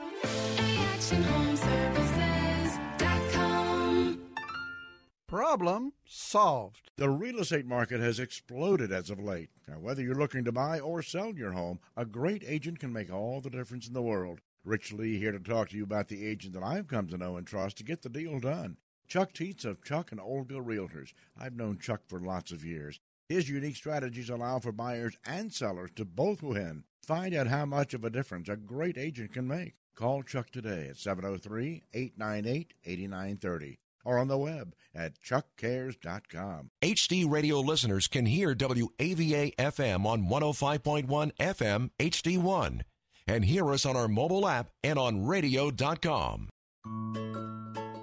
[5.37, 6.89] Problem solved.
[6.95, 9.51] The real estate market has exploded as of late.
[9.67, 13.13] Now, whether you're looking to buy or sell your home, a great agent can make
[13.13, 14.41] all the difference in the world.
[14.65, 17.37] Rich Lee here to talk to you about the agent that I've come to know
[17.37, 18.77] and trust to get the deal done.
[19.07, 21.13] Chuck Teets of Chuck and Oldville Realtors.
[21.39, 22.99] I've known Chuck for lots of years.
[23.29, 26.83] His unique strategies allow for buyers and sellers to both win.
[27.03, 29.75] Find out how much of a difference a great agent can make.
[29.93, 36.71] Call Chuck today at 703 898 8930 or on the web at chuckcares.com.
[36.81, 42.81] HD radio listeners can hear WAVA FM on 105.1 FM HD1
[43.27, 46.47] and hear us on our mobile app and on radio.com.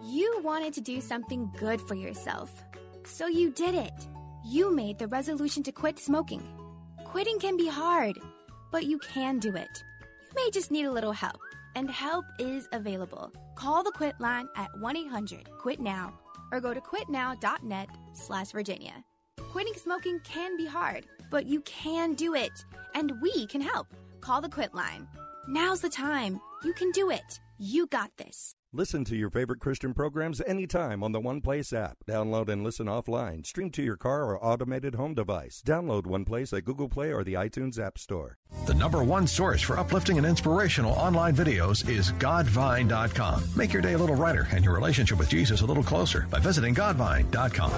[0.04, 2.52] You wanted to do something good for yourself,
[3.04, 3.94] so you did it.
[4.44, 6.42] You made the resolution to quit smoking.
[7.06, 8.18] Quitting can be hard,
[8.70, 9.82] but you can do it.
[10.02, 11.40] You may just need a little help,
[11.74, 13.32] and help is available.
[13.54, 16.12] Call the Quit line at 1-800-QUIT-NOW
[16.52, 19.04] or go to quitnow.net slash Virginia.
[19.50, 22.52] Quitting smoking can be hard, but you can do it,
[22.94, 23.86] and we can help.
[24.20, 25.06] Call the Quit line.
[25.48, 26.40] Now's the time.
[26.64, 27.40] You can do it.
[27.58, 28.54] You got this.
[28.72, 31.98] Listen to your favorite Christian programs anytime on the One Place app.
[32.08, 33.46] Download and listen offline.
[33.46, 35.62] Stream to your car or automated home device.
[35.64, 38.38] Download One Place at Google Play or the iTunes App Store.
[38.66, 43.44] The number one source for uplifting and inspirational online videos is Godvine.com.
[43.54, 46.40] Make your day a little brighter and your relationship with Jesus a little closer by
[46.40, 47.72] visiting Godvine.com.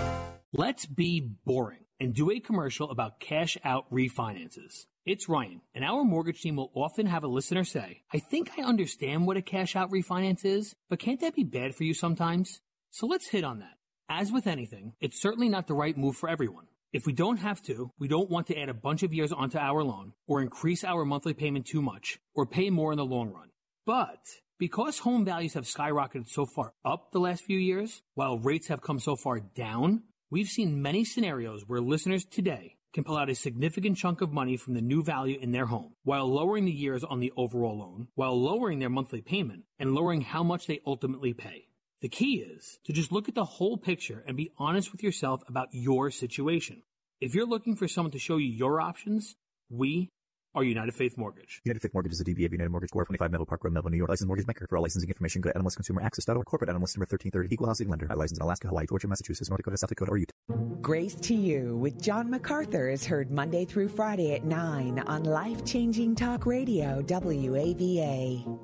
[0.55, 4.87] Let's be boring and do a commercial about cash out refinances.
[5.07, 8.62] It's Ryan, and our mortgage team will often have a listener say, I think I
[8.62, 12.61] understand what a cash out refinance is, but can't that be bad for you sometimes?
[12.90, 13.77] So let's hit on that.
[14.09, 16.66] As with anything, it's certainly not the right move for everyone.
[16.92, 19.59] If we don't have to, we don't want to add a bunch of years onto
[19.59, 23.33] our loan, or increase our monthly payment too much, or pay more in the long
[23.33, 23.51] run.
[23.87, 24.19] But
[24.59, 28.83] because home values have skyrocketed so far up the last few years, while rates have
[28.83, 33.35] come so far down, we've seen many scenarios where listeners today can pull out a
[33.35, 37.05] significant chunk of money from the new value in their home while lowering the years
[37.05, 41.35] on the overall loan, while lowering their monthly payment, and lowering how much they ultimately
[41.35, 41.67] pay.
[42.01, 45.43] The key is to just look at the whole picture and be honest with yourself
[45.47, 46.85] about your situation.
[47.21, 49.37] If you're looking for someone to show you your options,
[49.69, 50.09] we
[50.55, 51.61] are United Faith Mortgage.
[51.67, 53.09] United Faith Mortgage is a DBA of United Mortgage Corp.
[53.09, 54.09] 25 Melville Park Road, Melville, New York.
[54.09, 54.67] Licensed mortgage maker.
[54.71, 56.47] For all licensing information, go to NMLSConsumerAccess.org.
[56.47, 57.53] Corporate NMLS number 1330.
[57.53, 58.09] Equal housing lender.
[58.09, 60.33] Licensed in Alaska, Hawaii, Georgia, Massachusetts, North Dakota, South Dakota, or Utah.
[60.81, 65.65] Grace to You with John MacArthur is heard Monday through Friday at 9 on Life
[65.65, 68.59] Changing Talk Radio, WAVA.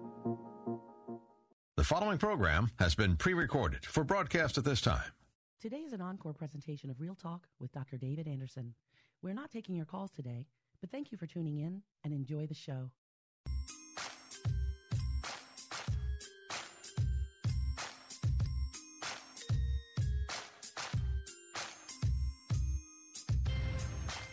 [1.76, 5.10] The following program has been pre recorded for broadcast at this time.
[5.60, 7.96] Today is an encore presentation of Real Talk with Dr.
[7.96, 8.74] David Anderson.
[9.20, 10.46] We're not taking your calls today,
[10.80, 12.92] but thank you for tuning in and enjoy the show.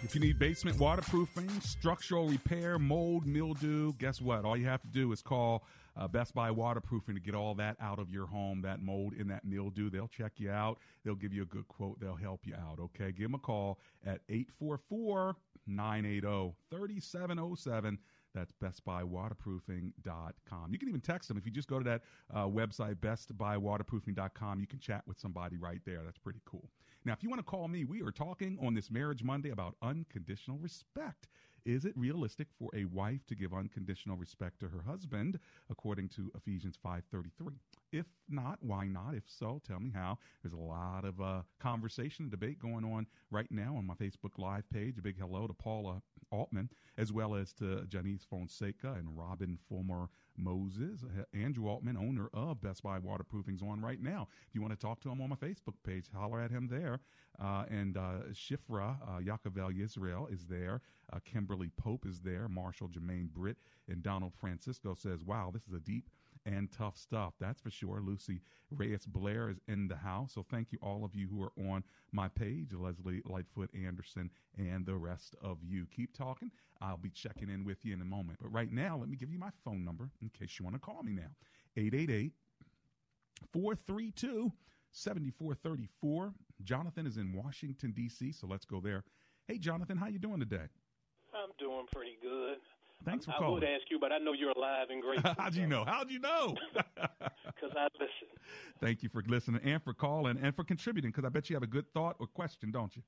[0.10, 4.44] If you need basement waterproofing, structural repair, mold, mildew, guess what?
[4.44, 5.64] All you have to do is call
[5.96, 9.30] uh, Best Buy Waterproofing to get all that out of your home, that mold and
[9.30, 9.92] that mildew.
[9.92, 10.80] They'll check you out.
[11.06, 12.00] They'll give you a good quote.
[12.00, 12.80] They'll help you out.
[12.80, 13.12] Okay.
[13.12, 15.36] Give them a call at 844
[15.68, 18.00] 980 3707.
[18.34, 20.72] That's bestbuywaterproofing.com.
[20.72, 21.38] You can even text them.
[21.38, 22.02] If you just go to that
[22.34, 26.02] uh, website, bestbuywaterproofing.com, you can chat with somebody right there.
[26.04, 26.68] That's pretty cool.
[27.06, 29.76] Now, if you want to call me, we are talking on this Marriage Monday about
[29.82, 31.30] unconditional respect.
[31.66, 36.32] Is it realistic for a wife to give unconditional respect to her husband, according to
[36.36, 37.60] Ephesians 5:33?
[37.92, 39.16] If not, why not?
[39.16, 40.18] If so, tell me how.
[40.42, 44.38] There's a lot of uh, conversation and debate going on right now on my Facebook
[44.38, 44.98] Live page.
[44.98, 50.10] A big hello to Paula Altman, as well as to Janice Fonseca and Robin Fulmer
[50.40, 51.04] Moses.
[51.04, 54.28] Uh, Andrew Altman, owner of Best Buy Waterproofing's on right now.
[54.48, 57.00] If you want to talk to him on my Facebook page, holler at him there.
[57.40, 60.82] Uh, and uh, Shifra uh, Yakovel Yisrael is there.
[61.12, 62.48] Uh, Kimberly Pope is there.
[62.48, 66.10] Marshall Jermaine Britt and Donald Francisco says, "Wow, this is a deep."
[66.50, 67.34] And tough stuff.
[67.40, 68.02] That's for sure.
[68.04, 70.34] Lucy Reyes Blair is in the house.
[70.34, 74.86] So thank you, all of you who are on my page, Leslie Lightfoot Anderson, and
[74.86, 75.86] the rest of you.
[75.96, 76.52] Keep talking.
[76.82, 78.40] I'll be checking in with you in a moment.
[78.42, 80.80] But right now, let me give you my phone number in case you want to
[80.80, 81.32] call me now
[81.78, 82.34] 888
[83.54, 84.52] 432
[84.92, 86.34] 7434.
[86.64, 89.04] Jonathan is in Washington, D.C., so let's go there.
[89.48, 90.68] Hey, Jonathan, how you doing today?
[91.34, 92.58] I'm doing pretty good.
[93.06, 93.52] Thanks for I calling.
[93.52, 95.20] I would ask you, but I know you're alive and great.
[95.38, 95.86] How'd you know?
[95.86, 96.56] How'd you know?
[97.60, 98.32] Because I listen.
[98.80, 101.64] Thank you for listening and for calling and for contributing because I bet you have
[101.64, 103.04] a good thought or question, don't you?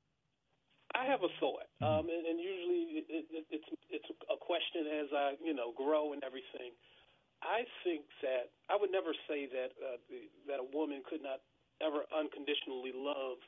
[0.92, 5.08] I have a thought, um, and, and usually it, it, it's it's a question as
[5.16, 6.76] I you know grow and everything.
[7.42, 11.40] I think that I would never say that uh, the, that a woman could not
[11.80, 13.40] ever unconditionally love.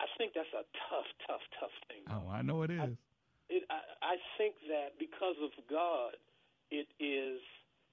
[0.00, 2.06] I think that's a tough, tough, tough thing.
[2.06, 2.96] Oh, I know it is.
[3.48, 6.18] It, I, I think that because of God,
[6.70, 7.38] it is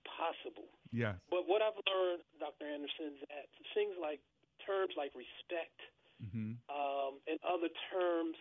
[0.06, 0.68] possible.
[0.90, 1.18] Yes.
[1.30, 2.66] But what I've learned, Dr.
[2.66, 4.22] Anderson, that things like
[4.66, 5.78] terms like respect
[6.24, 6.56] Mm-hmm.
[6.72, 8.38] um, and other terms,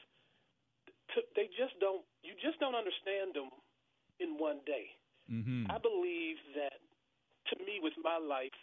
[1.11, 2.07] t- they just don't.
[2.23, 3.51] You just don't understand them
[4.23, 4.95] in one day.
[5.27, 5.67] Mm-hmm.
[5.67, 6.79] I believe that,
[7.51, 8.55] to me, with my life,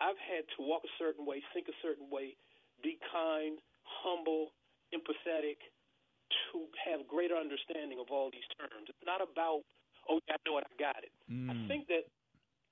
[0.00, 2.40] I've had to walk a certain way, think a certain way,
[2.80, 4.56] be kind, humble,
[4.96, 5.60] empathetic,
[6.52, 8.88] to have greater understanding of all these terms.
[8.88, 9.62] It's not about,
[10.08, 11.12] oh, yeah, I know it, I got it.
[11.48, 11.68] I Mm.
[11.68, 12.04] think that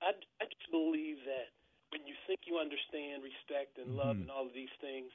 [0.01, 1.49] I, I just believe that
[1.91, 4.27] when you think you understand respect and love Mhm.
[4.27, 5.11] and all of these things,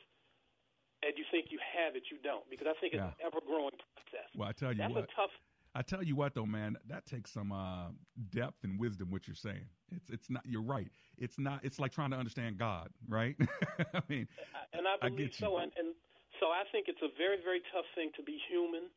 [1.02, 2.48] and you think you have it, you don't.
[2.50, 3.14] Because I think it's Yeah.
[3.18, 4.28] an ever growing process.
[4.34, 5.04] Well, I tell you That's what.
[5.04, 5.30] a tough.
[5.74, 7.90] I tell you what, though, man, that takes some uh,
[8.30, 9.10] depth and wisdom.
[9.10, 10.44] What you're saying, it's it's not.
[10.46, 10.90] You're right.
[11.18, 11.64] It's not.
[11.64, 13.36] It's like trying to understand God, right?
[13.94, 14.26] I mean,
[14.72, 15.32] and I I believe you.
[15.32, 15.58] so.
[15.58, 15.94] And, and
[16.40, 18.90] so I think it's a very, very tough thing to be human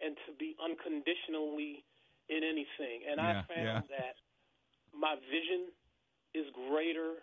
[0.00, 1.84] and to be unconditionally
[2.28, 3.06] in anything.
[3.08, 3.96] And Yeah, I found yeah.
[3.96, 4.14] that
[4.92, 5.72] my vision
[6.34, 7.22] is greater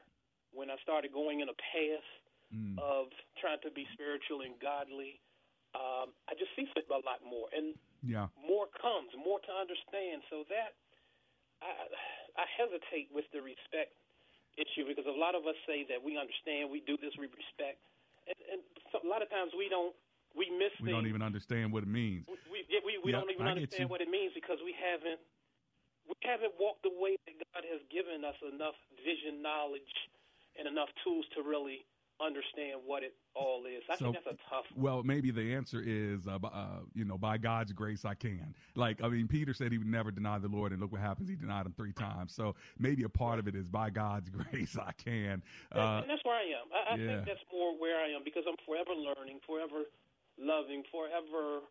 [0.53, 2.07] when I started going in a path
[2.53, 2.77] Mm.
[2.77, 3.09] of
[3.41, 5.17] trying to be spiritual and godly.
[5.73, 7.73] Um, I just see a lot more, and
[8.05, 8.29] yeah.
[8.37, 10.21] more comes, more to understand.
[10.29, 10.77] So that
[11.65, 11.73] I,
[12.37, 13.97] I hesitate with the respect
[14.53, 17.81] issue because a lot of us say that we understand, we do this, we respect,
[18.27, 18.61] and, and
[18.91, 19.95] so a lot of times we don't.
[20.33, 20.97] We miss We things.
[20.97, 22.25] don't even understand what it means.
[22.49, 25.21] We yeah, we, we Yep, don't even I understand what it means because we haven't
[26.09, 29.93] we haven't walked the way that God has given us enough vision, knowledge,
[30.57, 31.85] and enough tools to really
[32.25, 33.83] understand what it all is.
[33.89, 34.65] I think that's a tough.
[34.75, 38.53] Well, maybe the answer is, uh, uh, you know, by God's grace, I can.
[38.75, 41.29] Like, I mean, Peter said he would never deny the Lord, and look what happens.
[41.29, 42.33] He denied him three times.
[42.33, 45.41] So maybe a part of it is by God's grace, I can.
[45.73, 46.67] Uh, and that's where I am.
[46.73, 47.07] I, I yeah.
[47.07, 49.83] think that's more where I am because I'm forever learning, forever
[50.39, 51.61] loving, forever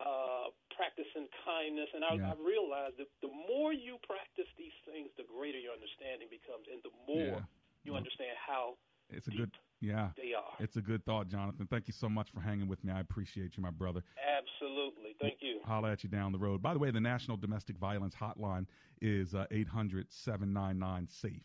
[0.00, 2.32] uh, practicing kindness, and I, Yeah.
[2.32, 6.82] I realized that the more you practice these things, the greater your understanding becomes, and
[6.82, 7.44] the more Yeah.
[7.84, 8.78] you understand how
[9.10, 10.10] It's a good, yeah.
[10.16, 10.54] they are.
[10.58, 11.66] It's a good thought, Jonathan.
[11.68, 12.92] Thank you so much for hanging with me.
[12.92, 14.02] I appreciate you, my brother.
[14.38, 15.16] Absolutely.
[15.20, 15.60] Thank you.
[15.64, 16.62] Holler at you down the road.
[16.62, 18.66] By the way, the National Domestic Violence Hotline
[19.00, 21.42] is uh, 800 799 SAFE.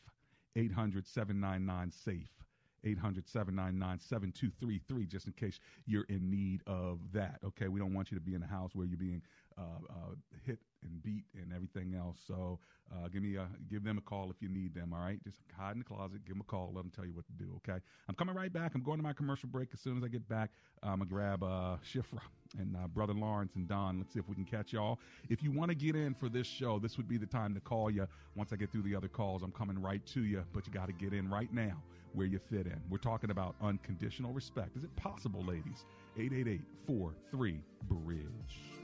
[0.55, 2.38] 800 799 SAFE.
[2.83, 7.39] 800 799 7233, just in case you're in need of that.
[7.43, 9.21] Okay, we don't want you to be in a house where you're being
[9.57, 10.15] uh, uh,
[10.45, 12.17] hit and beat and everything else.
[12.28, 12.59] So
[12.91, 14.93] uh, give me a, give them a call if you need them.
[14.93, 17.13] All right, just hide in the closet, give them a call, let them tell you
[17.13, 17.49] what to do.
[17.57, 18.73] Okay, I'm coming right back.
[18.75, 19.69] I'm going to my commercial break.
[19.73, 20.51] As soon as I get back,
[20.84, 22.19] I'm gonna grab uh, Shifra
[22.59, 23.97] and uh, brother Lawrence and Don.
[23.97, 24.99] Let's see if we can catch y'all.
[25.30, 27.59] If you want to get in for this show, this would be the time to
[27.59, 28.07] call you.
[28.36, 30.43] Once I get through the other calls, I'm coming right to you.
[30.53, 31.82] But you got to get in right now
[32.13, 32.82] where you fit in.
[32.89, 34.75] We're talking about unconditional respect.
[34.75, 35.86] Is it possible, ladies?
[36.17, 38.76] 888 43 Bridge.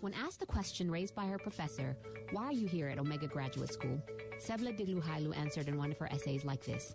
[0.00, 1.96] When asked the question raised by her professor,
[2.32, 4.00] why are you here at Omega Graduate School?
[4.38, 6.94] Sebla Digluhailu answered in one of her essays like this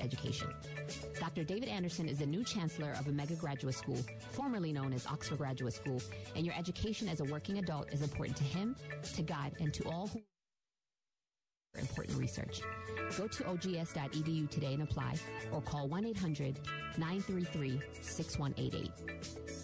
[0.00, 0.48] education?
[1.18, 1.44] Dr.
[1.44, 3.98] David Anderson is the new chancellor of Omega Graduate School,
[4.30, 6.00] formerly known as Oxford Graduate School,
[6.36, 8.76] and your education as a working adult is important to him,
[9.14, 10.20] to God, and to all who
[11.78, 12.60] important research.
[13.16, 15.14] Go to ogs.edu today and apply
[15.52, 16.60] or call 1 800
[16.98, 19.63] 933 6188.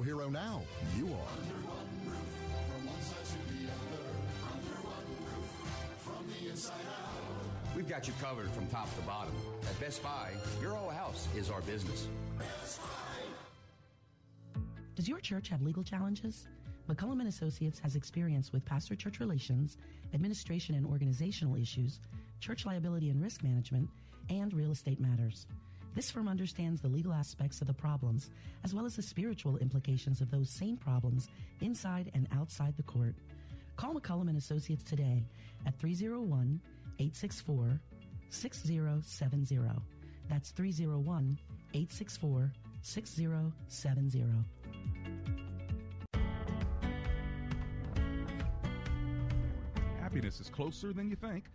[0.01, 0.63] hero now?
[0.97, 1.71] You are.
[7.75, 9.33] We've got you covered from top to bottom.
[9.69, 10.31] At Best Buy,
[10.61, 12.07] your whole house is our business.
[14.95, 16.47] Does your church have legal challenges?
[16.89, 19.77] McCullum and Associates has experience with pastor church relations,
[20.13, 22.01] administration and organizational issues,
[22.39, 23.89] church liability and risk management,
[24.29, 25.47] and real estate matters.
[25.93, 28.31] This firm understands the legal aspects of the problems
[28.63, 31.27] as well as the spiritual implications of those same problems
[31.59, 33.13] inside and outside the court.
[33.75, 35.23] Call McCullum and Associates today
[35.65, 36.61] at 301
[36.99, 37.79] 864
[38.29, 39.59] 6070.
[40.29, 41.37] That's 301
[41.73, 44.25] 864 6070.
[49.99, 51.45] Happiness is closer than you think.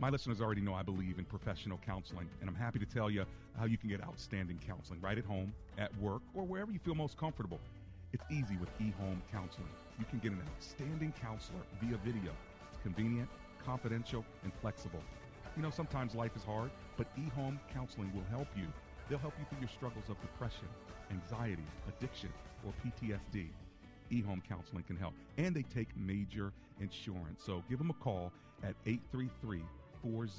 [0.00, 3.24] My listeners already know I believe in professional counseling, and I'm happy to tell you
[3.56, 6.96] how you can get outstanding counseling right at home, at work, or wherever you feel
[6.96, 7.60] most comfortable.
[8.12, 9.68] It's easy with eHome Counseling.
[9.98, 12.32] You can get an outstanding counselor via video.
[12.72, 13.28] It's convenient,
[13.64, 15.00] confidential, and flexible.
[15.56, 18.66] You know, sometimes life is hard, but eHome Counseling will help you.
[19.08, 20.66] They'll help you through your struggles of depression,
[21.12, 22.30] anxiety, addiction,
[22.66, 23.46] or PTSD.
[24.10, 25.14] eHome Counseling can help.
[25.38, 27.44] And they take major insurance.
[27.44, 28.32] So give them a call
[28.64, 29.62] at 833
[30.04, 30.30] 40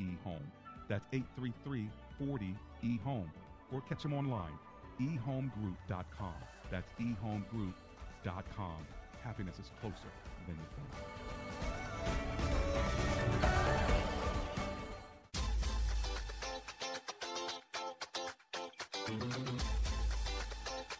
[0.00, 0.40] eHome.
[0.88, 3.28] That's 833 40 eHome.
[3.72, 4.52] Or catch them online,
[5.00, 6.34] ehomegroup.com.
[6.70, 8.76] That's ehomegroup.com.
[9.22, 9.96] Happiness is closer
[10.46, 10.88] than you think.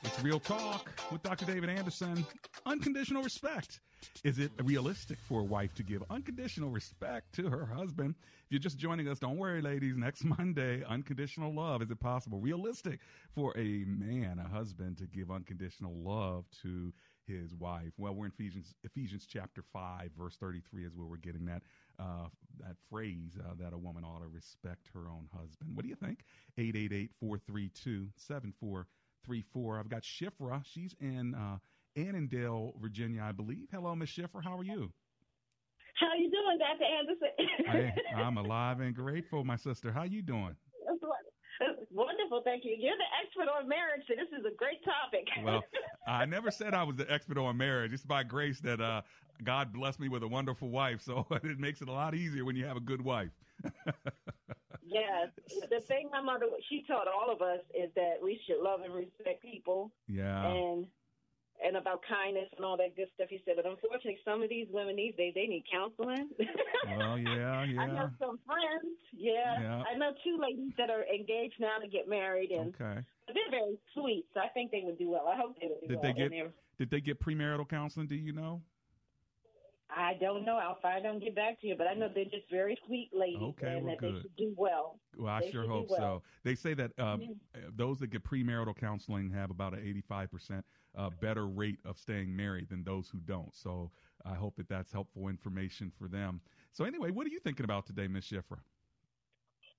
[0.04, 1.44] It's Real Talk with Dr.
[1.44, 2.26] David Anderson.
[2.66, 3.80] Unconditional respect.
[4.24, 8.14] Is it realistic for a wife to give unconditional respect to her husband?
[8.18, 9.98] If you're just joining us, don't worry, ladies.
[9.98, 11.82] Next Monday, unconditional love.
[11.82, 13.00] Is it possible, realistic
[13.34, 16.94] for a man, a husband, to give unconditional love to
[17.26, 17.92] his wife.
[17.98, 21.62] Well, we're in Ephesians Ephesians chapter five, verse thirty three is where we're getting that
[21.98, 22.28] uh,
[22.60, 25.74] that phrase uh, that a woman ought to respect her own husband.
[25.74, 26.20] What do you think?
[27.22, 29.78] 888-432-7434.
[29.78, 30.64] I've got Shifra.
[30.64, 31.58] She's in uh,
[31.96, 33.68] Annandale, Virginia, I believe.
[33.70, 34.42] Hello, Miss Shifra.
[34.42, 34.92] How are you?
[35.98, 36.84] How you doing, Dr.
[36.84, 37.94] Anderson?
[38.16, 39.92] I, I'm alive and grateful, my sister.
[39.92, 40.56] How you doing?
[41.92, 42.76] Wonderful, thank you.
[42.76, 45.28] You're the expert on marriage, so this is a great topic.
[45.44, 45.62] well,
[46.06, 47.92] I never said I was the expert on marriage.
[47.92, 49.02] It's by grace that uh,
[49.44, 52.56] God blessed me with a wonderful wife, so it makes it a lot easier when
[52.56, 53.30] you have a good wife.
[54.84, 55.28] yes,
[55.70, 58.92] the thing my mother she taught all of us is that we should love and
[58.92, 59.92] respect people.
[60.08, 60.86] Yeah, and
[61.62, 63.54] and about kindness and all that good stuff he said.
[63.56, 66.28] But unfortunately, some of these women these days they need counseling.
[66.98, 67.80] well, yeah, yeah.
[67.80, 68.98] I know some friends.
[69.12, 69.60] Yeah.
[69.60, 69.82] yeah.
[69.86, 73.00] I know two ladies that are engaged now to get married, and okay.
[73.28, 74.26] they're very sweet.
[74.34, 75.28] So I think they would do well.
[75.28, 76.12] I hope they would do did well.
[76.12, 78.06] They get, did they get premarital counseling?
[78.06, 78.60] Do you know?
[79.96, 80.56] I don't know.
[80.56, 81.76] I'll find out and get back to you.
[81.76, 84.14] But I know they're just very sweet ladies, okay, and well, that good.
[84.16, 84.98] they should do well.
[85.16, 85.98] Well, I they sure hope well.
[85.98, 86.22] so.
[86.42, 87.68] They say that um, mm-hmm.
[87.76, 90.64] those that get premarital counseling have about an eighty-five percent
[90.96, 93.54] uh, better rate of staying married than those who don't.
[93.54, 93.90] So
[94.24, 96.40] I hope that that's helpful information for them.
[96.72, 98.58] So anyway, what are you thinking about today, Miss Shifra?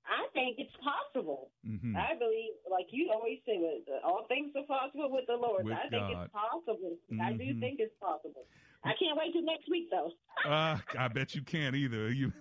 [0.05, 1.49] I think it's possible.
[1.68, 1.97] Mm-hmm.
[1.97, 3.57] I believe, like you always say,
[4.03, 5.66] all things are possible with the Lord.
[5.66, 6.24] With I think God.
[6.24, 6.97] it's possible.
[7.11, 7.22] Mm-hmm.
[7.22, 8.45] I do think it's possible.
[8.86, 10.11] I can't wait till next week, though.
[10.45, 12.09] uh, I bet you can't either.
[12.16, 12.32] You,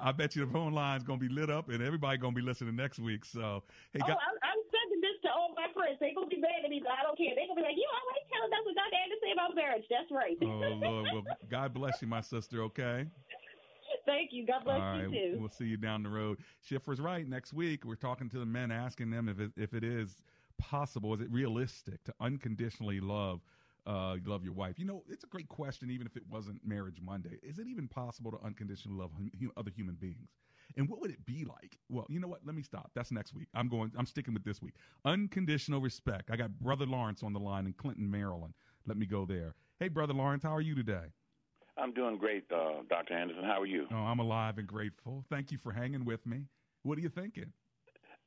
[0.00, 2.76] I bet you the phone line's gonna be lit up, and everybody gonna be listening
[2.76, 3.24] next week.
[3.24, 5.89] So, hey, oh, God, I'm, I'm sending this to all my friends.
[6.00, 7.36] They're gonna be mad at me, but I don't care.
[7.36, 9.12] They're gonna be like, "You always telling us what Dr.
[9.12, 10.36] to say about marriage." That's right.
[10.42, 12.62] oh Lord, well, God bless you, my sister.
[12.64, 13.06] Okay.
[14.06, 14.46] Thank you.
[14.46, 15.36] God bless All right, you too.
[15.38, 16.38] we'll see you down the road.
[16.68, 17.28] Shifra's right.
[17.28, 20.22] Next week, we're talking to the men, asking them if it, if it is
[20.58, 23.40] possible, is it realistic to unconditionally love
[23.86, 24.78] uh, love your wife?
[24.78, 27.38] You know, it's a great question, even if it wasn't Marriage Monday.
[27.42, 30.30] Is it even possible to unconditionally love hum- other human beings?
[30.76, 31.78] And what would it be like?
[31.88, 32.40] Well, you know what?
[32.44, 32.90] Let me stop.
[32.94, 33.48] That's next week.
[33.54, 33.92] I'm going.
[33.96, 34.74] I'm sticking with this week.
[35.04, 36.30] Unconditional respect.
[36.30, 38.54] I got Brother Lawrence on the line in Clinton, Maryland.
[38.86, 39.54] Let me go there.
[39.78, 41.12] Hey, Brother Lawrence, how are you today?
[41.76, 43.14] I'm doing great, uh, Dr.
[43.14, 43.44] Anderson.
[43.44, 43.86] How are you?
[43.90, 45.24] Oh, I'm alive and grateful.
[45.30, 46.44] Thank you for hanging with me.
[46.82, 47.52] What are you thinking?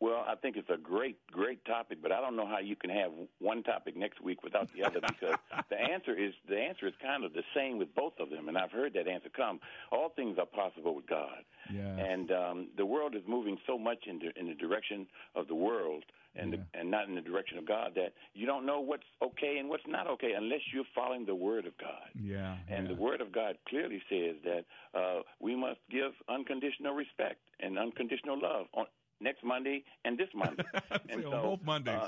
[0.04, 2.90] Well, I think it's a great, great topic, but I don't know how you can
[2.90, 5.38] have one topic next week without the other because
[5.70, 8.58] the answer is the answer is kind of the same with both of them, and
[8.58, 9.62] I've heard that answer come.
[9.94, 11.96] All things are possible with God, yeah.
[11.96, 15.56] and um, the world is moving so much in the in the direction of the
[15.56, 16.04] world
[16.36, 16.58] and yeah.
[16.74, 19.70] the, and not in the direction of God that you don't know what's okay and
[19.70, 22.10] what's not okay unless you're following the Word of God.
[22.14, 22.94] Yeah, and yeah.
[22.94, 24.66] the Word of God clearly says that
[25.00, 28.86] uh, we must give unconditional respect and unconditional love on
[29.24, 30.64] next Monday and this Monday.
[31.10, 31.96] and so, both Mondays.
[32.02, 32.08] Uh,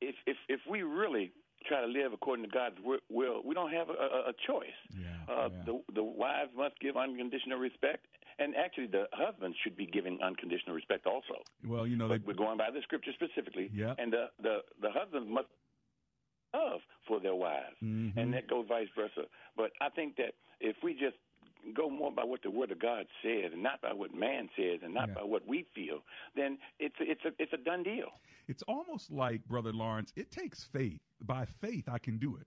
[0.00, 1.32] if if if we really
[1.66, 2.76] try to live according to God's
[3.10, 4.78] will, we don't have a, a, a choice.
[4.92, 5.64] Yeah, uh, yeah.
[5.66, 8.06] The the wives must give unconditional respect,
[8.38, 11.42] and actually the husbands should be giving unconditional respect also.
[11.66, 13.94] Well, you know, they, we're going by the scripture specifically, yeah.
[13.98, 15.48] and the the the husbands must
[16.54, 18.18] love for their wives, mm-hmm.
[18.18, 19.28] and that goes vice versa.
[19.56, 21.16] But I think that if we just
[21.74, 24.80] go more by what the Word of God says, and not by what man says,
[24.82, 25.14] and not Yeah.
[25.14, 28.12] by what we feel, then it's a, it's a it's a done deal.
[28.54, 31.00] It's almost like, Brother Lawrence, it takes faith.
[31.20, 32.46] By faith, I can do it.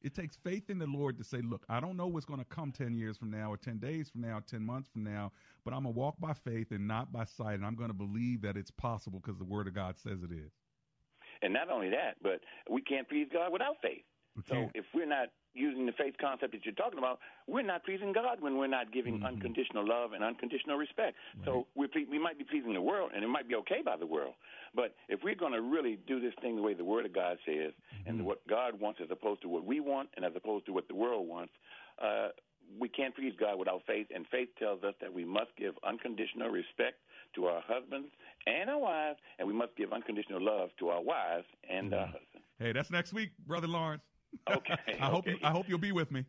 [0.00, 2.46] It takes faith in the Lord to say, look, I don't know what's going to
[2.46, 5.32] come 10 years from now, or 10 days from now, 10 months from now,
[5.62, 7.94] but I'm going to walk by faith and not by sight, and I'm going to
[7.94, 10.50] believe that it's possible because the Word of God says it is.
[11.42, 12.40] And not only that, but
[12.70, 14.04] we can't please God without faith.
[14.48, 18.12] So if we're not using the faith concept that you're talking about, we're not pleasing
[18.12, 19.26] God when we're not giving Mm-hmm.
[19.26, 21.16] unconditional love and unconditional respect.
[21.44, 23.96] So we're ple- we might be pleasing the world, and it might be okay by
[23.96, 24.34] the world.
[24.74, 27.38] But if we're going to really do this thing the way the Word of God
[27.46, 27.72] says,
[28.06, 28.26] and Mm-hmm.
[28.26, 30.94] what God wants as opposed to what we want, and as opposed to what the
[30.94, 31.52] world wants,
[32.02, 32.28] uh,
[32.78, 34.06] we can't please God without faith.
[34.14, 36.96] And faith tells us that we must give unconditional respect
[37.36, 38.08] to our husbands
[38.46, 42.46] and our wives, and we must give unconditional love to our wives and our husbands.
[42.58, 44.02] Hey, that's next week, Brother Lawrence.
[44.56, 44.98] Okay.
[45.00, 45.38] I hope okay.
[45.42, 46.24] I hope you'll be with me.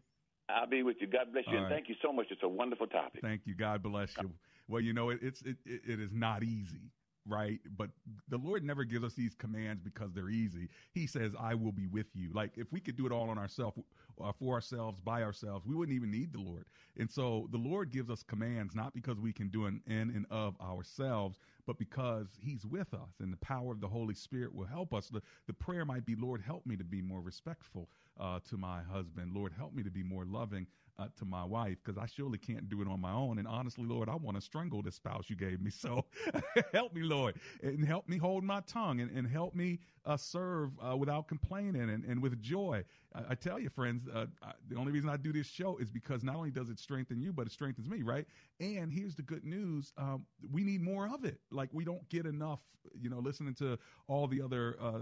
[0.49, 1.07] I'll be with you.
[1.07, 1.69] God bless you, right.
[1.69, 2.27] thank you so much.
[2.29, 3.21] It's a wonderful topic.
[3.21, 3.55] Thank you.
[3.55, 4.31] God bless you.
[4.67, 6.91] Well, you know, it, it's it, it, it is not easy,
[7.27, 7.59] right?
[7.77, 7.89] But
[8.29, 10.69] the Lord never gives us these commands because they're easy.
[10.93, 13.37] He says, "I will be with you." Like if we could do it all on
[13.37, 13.77] ourselves,
[14.21, 16.65] uh, for ourselves, by ourselves, we wouldn't even need the Lord.
[16.97, 20.25] And so the Lord gives us commands not because we can do an in and
[20.29, 24.65] of ourselves, but because He's with us and the power of the Holy Spirit will
[24.65, 25.07] help us.
[25.07, 27.89] The, the prayer might be, Lord, help me to be more respectful
[28.19, 29.33] uh, to my husband.
[29.33, 30.67] Lord, help me to be more loving
[30.97, 33.37] uh, to my wife because I surely can't do it on my own.
[33.37, 35.71] And honestly, Lord, I want to strangle the spouse you gave me.
[35.71, 36.05] So
[36.73, 40.71] help me, Lord, and help me hold my tongue and, and help me uh, serve
[40.79, 42.83] uh, without complaining and, and with joy.
[43.13, 45.89] I, I tell you, friends, uh, I, the only reason I do this show is
[45.89, 48.25] because not only does it strengthen you, but it strengthens me, right?
[48.59, 51.39] And here's the good news: um, we need more of it.
[51.51, 52.59] Like we don't get enough,
[52.99, 53.77] you know, listening to
[54.07, 54.99] all the other uh,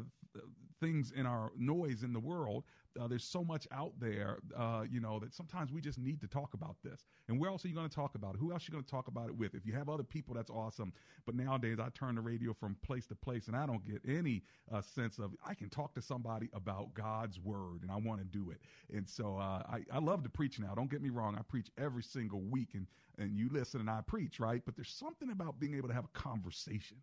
[0.84, 2.64] things in our noise in the world.
[3.00, 6.28] Uh, there's so much out there, uh, you know, that sometimes we just need to
[6.28, 7.06] talk about this.
[7.28, 8.40] And where else are you going to talk about it?
[8.40, 9.56] Who else are you going to talk about it with?
[9.56, 10.94] If you have other people, that's awesome.
[11.26, 14.44] But nowadays, I turn the radio from place to place, and I don't get any
[14.72, 18.26] uh, sense of I can talk to somebody about God's word, and I want to
[18.26, 18.60] do it.
[18.96, 20.76] And so uh, I, I love to preach now.
[20.76, 21.36] Don't get me wrong.
[21.36, 22.86] I preach every single week, and
[23.18, 24.62] and you listen, and I preach, right?
[24.66, 26.98] But there's something about being able to have a conversation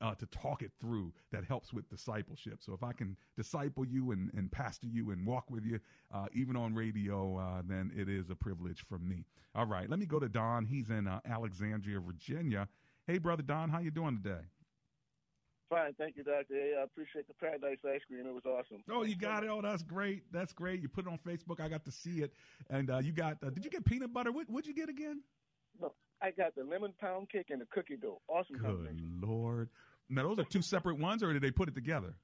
[0.00, 2.58] uh, to talk it through that helps with discipleship.
[2.60, 5.80] So if I can disciple you and, and pastor you and walk with you,
[6.12, 9.24] uh, even on radio, uh, then it is a privilege for me.
[9.54, 10.66] All right, let me go to Don.
[10.66, 12.68] He's in uh, Alexandria, Virginia.
[13.06, 14.42] Hey, brother Don, how you doing today?
[15.70, 16.54] Fine, thank you, Doctor.
[16.54, 18.26] I appreciate the paradise ice cream.
[18.26, 18.82] It was awesome.
[18.90, 19.50] Oh, you got it.
[19.50, 20.22] Oh, that's great.
[20.30, 20.80] That's great.
[20.80, 21.58] You put it on Facebook.
[21.60, 22.34] I got to see it,
[22.70, 23.38] and uh, you got.
[23.44, 24.30] Uh, did you get peanut butter?
[24.30, 25.22] What would you get again?
[26.24, 28.22] I got the lemon pound cake and the cookie dough.
[28.28, 29.68] Awesome Good Lord.
[30.08, 32.14] Now, those are two separate ones, or did they put it together?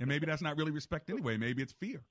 [0.00, 1.36] And maybe that's not really respect anyway.
[1.38, 2.04] Maybe it's fear.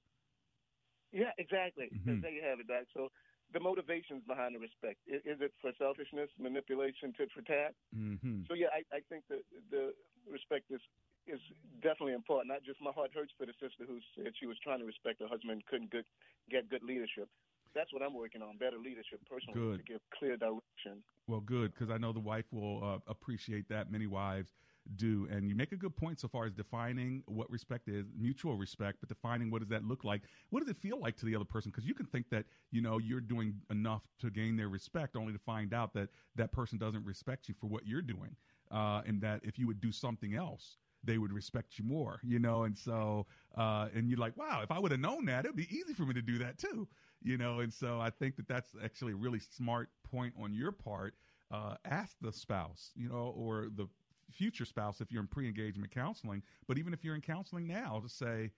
[1.12, 1.90] Yeah, exactly.
[1.90, 2.22] Mhm.
[2.22, 2.86] There you have it, Doc.
[2.94, 3.12] So
[3.54, 7.76] the motivations behind the respect is, is it for selfishness, manipulation, tit for tat?
[7.96, 8.44] Mm-hmm.
[8.48, 9.94] So yeah, I, I think that the
[10.30, 10.82] respect is
[11.28, 11.40] is
[11.82, 12.48] definitely important.
[12.48, 15.22] Not just my heart hurts for the sister who said she was trying to respect
[15.22, 16.06] her husband, couldn't good,
[16.50, 17.30] get good leadership.
[17.74, 19.86] That's what I'm working on: better leadership, personally, Good.
[19.86, 21.04] to give clear direction.
[21.28, 23.92] Well, good, because I know the wife will uh, appreciate that.
[23.92, 24.54] Many wives
[24.96, 25.28] do.
[25.32, 29.00] And you make a good point so far as defining what respect is, mutual respect,
[29.02, 30.22] but defining what does that look like?
[30.50, 31.72] What does it feel like to the other person?
[31.72, 35.34] Because you can think that, you know, you're doing enough to gain their respect only
[35.34, 38.36] to find out that that person doesn't respect you for what you're doing.
[38.72, 42.40] Uh, and that if you would do something else, they would respect you more, you
[42.40, 43.26] know, and so,
[43.58, 46.04] uh, and you're like, wow, if I would have known that, it'd be easy for
[46.04, 46.88] me to do that too,
[47.22, 50.72] you know, and so I think that that's actually a really smart point on your
[50.72, 51.16] part.
[51.52, 53.88] Uh, ask the spouse, you know, or the
[54.32, 58.10] future spouse if you're in pre-engagement counseling, but even if you're in counseling now, to
[58.10, 58.50] say,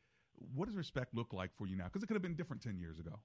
[0.56, 1.84] what does respect look like for you now?
[1.84, 3.20] Because it could have been different ten years ago,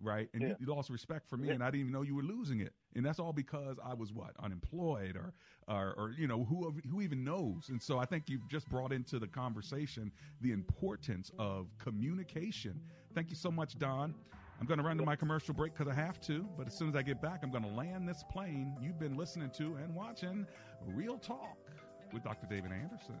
[0.00, 0.28] right?
[0.32, 0.48] And Yeah.
[0.48, 1.54] you, you lost respect for me, Yeah.
[1.54, 4.12] and I didn't even know you were losing it, and that's all because I was
[4.12, 5.32] what unemployed or,
[5.66, 7.68] or, or you know, who who even knows?
[7.68, 12.80] And so I think you've just brought into the conversation the importance of communication.
[13.14, 14.14] Thank you so much, Don.
[14.60, 16.88] I'm going to run to my commercial break because I have to, but as soon
[16.88, 18.76] as I get back, I'm going to land this plane.
[18.82, 20.46] You've been listening to and watching
[20.84, 21.58] Real Talk
[22.12, 22.46] with Dr.
[22.48, 23.20] David Anderson.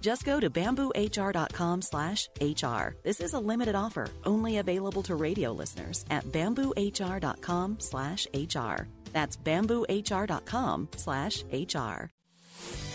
[0.00, 2.96] Just go to bamboohr.com slash HR.
[3.02, 8.86] This is a limited offer, only available to radio listeners at bamboohr.com slash HR.
[9.12, 12.10] That's bamboohr.com slash HR.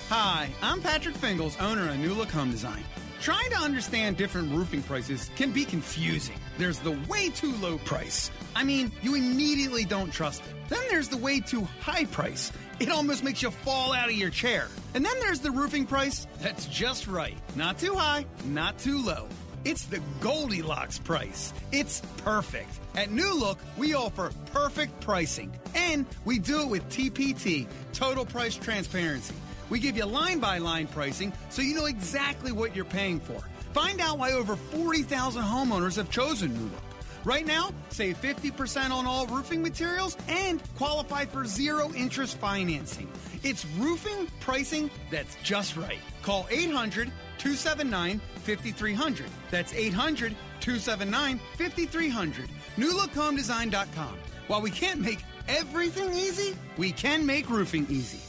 [0.09, 2.83] Hi, I'm Patrick Fingles, owner of New Look Home Design.
[3.21, 6.35] Trying to understand different roofing prices can be confusing.
[6.57, 8.29] There's the way too low price.
[8.53, 10.53] I mean, you immediately don't trust it.
[10.69, 12.51] Then there's the way too high price.
[12.79, 14.67] It almost makes you fall out of your chair.
[14.93, 17.37] And then there's the roofing price that's just right.
[17.55, 19.27] Not too high, not too low.
[19.65, 21.53] It's the Goldilocks price.
[21.71, 22.69] It's perfect.
[22.95, 25.53] At New Look, we offer perfect pricing.
[25.73, 29.35] And we do it with TPT, Total Price Transparency.
[29.69, 33.39] We give you line by line pricing so you know exactly what you're paying for.
[33.73, 36.92] Find out why over 40,000 homeowners have chosen New Look.
[37.25, 43.09] Right now, save 50% on all roofing materials and qualify for zero interest financing.
[43.43, 45.99] It's roofing pricing that's just right.
[46.21, 49.25] Call 800 279 5300.
[49.51, 52.49] That's 800 279 5300.
[52.77, 54.17] NewLookHomeDesign.com.
[54.47, 58.19] While we can't make everything easy, we can make roofing easy.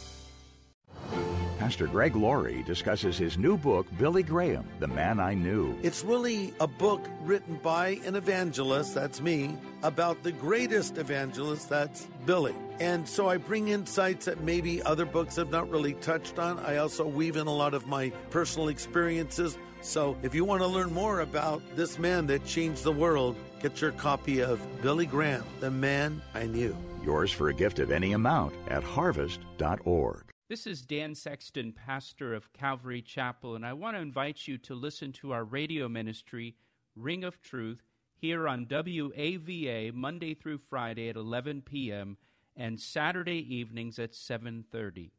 [1.65, 5.75] Pastor Greg Laurie discusses his new book, Billy Graham, The Man I Knew.
[5.83, 12.07] It's really a book written by an evangelist, that's me, about the greatest evangelist, that's
[12.27, 12.55] Billy.
[12.81, 16.59] And so I bring insights that maybe other books have not really touched on.
[16.59, 19.57] I also weave in a lot of my personal experiences.
[19.81, 23.81] So if you want to learn more about this man that changed the world, get
[23.81, 26.77] your copy of Billy Graham, The Man I Knew.
[27.03, 30.34] Yours for a gift of any amount at harvest.org.
[30.47, 34.75] This is Dan Sexton, pastor of Calvary Chapel, and I want to invite you to
[34.75, 36.55] listen to our radio ministry,
[36.95, 37.83] Ring of Truth,
[38.15, 42.19] here on WAVA Monday through Friday at 11 p.m.
[42.55, 45.13] and Saturday evenings at 7:30.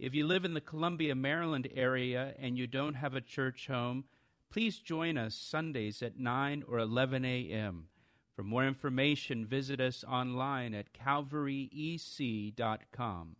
[0.00, 4.06] If you live in the Columbia, Maryland area and you don't have a church home,
[4.50, 7.86] please join us Sundays at 9 or 11 a.m.
[8.34, 13.36] For more information, visit us online at calvaryec.com.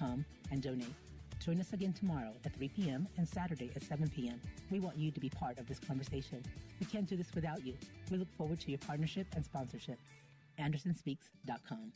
[0.00, 0.94] Com and donate.
[1.44, 3.08] Join us again tomorrow at 3 p.m.
[3.16, 4.40] and Saturday at 7 p.m.
[4.70, 6.42] We want you to be part of this conversation.
[6.80, 7.74] We can't do this without you.
[8.10, 9.98] We look forward to your partnership and sponsorship.
[10.60, 11.92] AndersonSpeaks.com.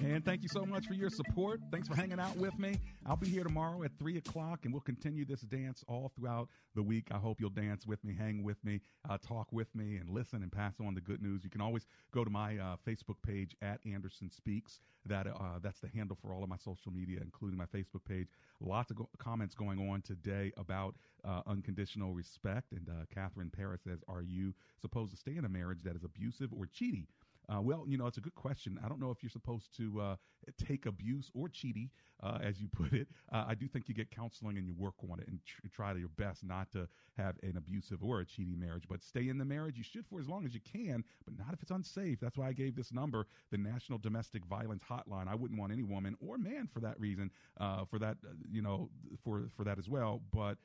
[0.00, 1.60] And thank you so much for your support.
[1.70, 2.74] Thanks for hanging out with me.
[3.06, 6.82] I'll be here tomorrow at 3 o'clock, and we'll continue this dance all throughout the
[6.82, 7.08] week.
[7.12, 10.42] I hope you'll dance with me, hang with me, uh, talk with me, and listen
[10.42, 11.44] and pass on the good news.
[11.44, 14.80] You can always go to my uh, Facebook page at Anderson Speaks.
[15.06, 18.28] That uh, That's the handle for all of my social media, including my Facebook page.
[18.60, 20.94] Lots of go- comments going on today about
[21.24, 22.72] uh, unconditional respect.
[22.72, 26.04] And uh, Catherine Paris says, Are you supposed to stay in a marriage that is
[26.04, 27.06] abusive or cheaty?
[27.48, 28.78] Uh, well, you know, it's a good question.
[28.84, 30.16] I don't know if you're supposed to uh,
[30.64, 31.90] take abuse or cheaty,
[32.22, 33.08] uh, as you put it.
[33.32, 35.92] Uh, I do think you get counseling and you work on it and tr- try
[35.94, 38.84] your best not to have an abusive or a cheating marriage.
[38.88, 39.76] But stay in the marriage.
[39.76, 42.20] You should for as long as you can, but not if it's unsafe.
[42.20, 45.28] That's why I gave this number, the National Domestic Violence Hotline.
[45.28, 47.30] I wouldn't want any woman or man for that reason,
[47.60, 48.88] uh, for that, uh, you know,
[49.24, 50.22] for for that as well.
[50.32, 50.58] But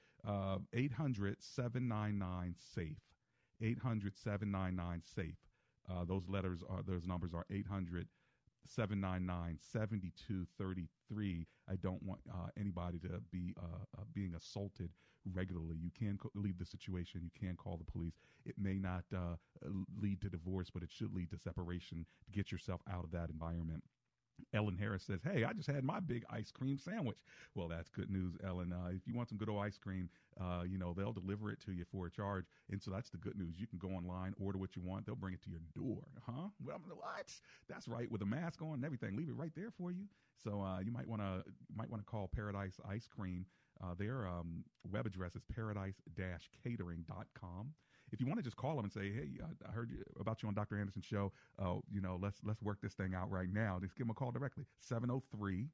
[0.73, 2.97] 800 799 safe.
[3.61, 5.46] 800 799 safe.
[5.89, 8.07] Uh, those letters are those numbers are 800
[8.65, 11.47] 799 7233.
[11.69, 14.89] I don't want uh, anybody to be uh, uh being assaulted
[15.33, 15.77] regularly.
[15.81, 17.21] You can co- leave the situation.
[17.23, 18.13] You can call the police.
[18.45, 19.35] It may not uh,
[19.99, 23.29] lead to divorce, but it should lead to separation to get yourself out of that
[23.29, 23.83] environment.
[24.53, 27.17] Ellen Harris says, Hey, I just had my big ice cream sandwich.
[27.55, 28.73] Well, that's good news, Ellen.
[28.73, 30.09] Uh, if you want some good old ice cream,
[30.39, 32.45] uh, you know, they'll deliver it to you for a charge.
[32.71, 33.59] And so that's the good news.
[33.59, 35.05] You can go online, order what you want.
[35.05, 36.03] They'll bring it to your door.
[36.25, 36.49] Huh?
[36.63, 37.33] Well, what?
[37.67, 38.11] That's right.
[38.11, 40.05] With a mask on and everything, leave it right there for you.
[40.43, 41.43] So uh, you might want to
[41.75, 43.45] might want to call Paradise Ice Cream.
[43.83, 47.73] Uh, their um, web address is paradise-catering.com
[48.11, 49.29] if you want to just call them and say, "Hey,
[49.67, 50.79] I heard you, about you on Dr.
[50.79, 51.31] Anderson's show.
[51.59, 54.13] Uh, you know, let's let's work this thing out right now." Just give them a
[54.13, 54.65] call directly.
[54.79, 55.69] 703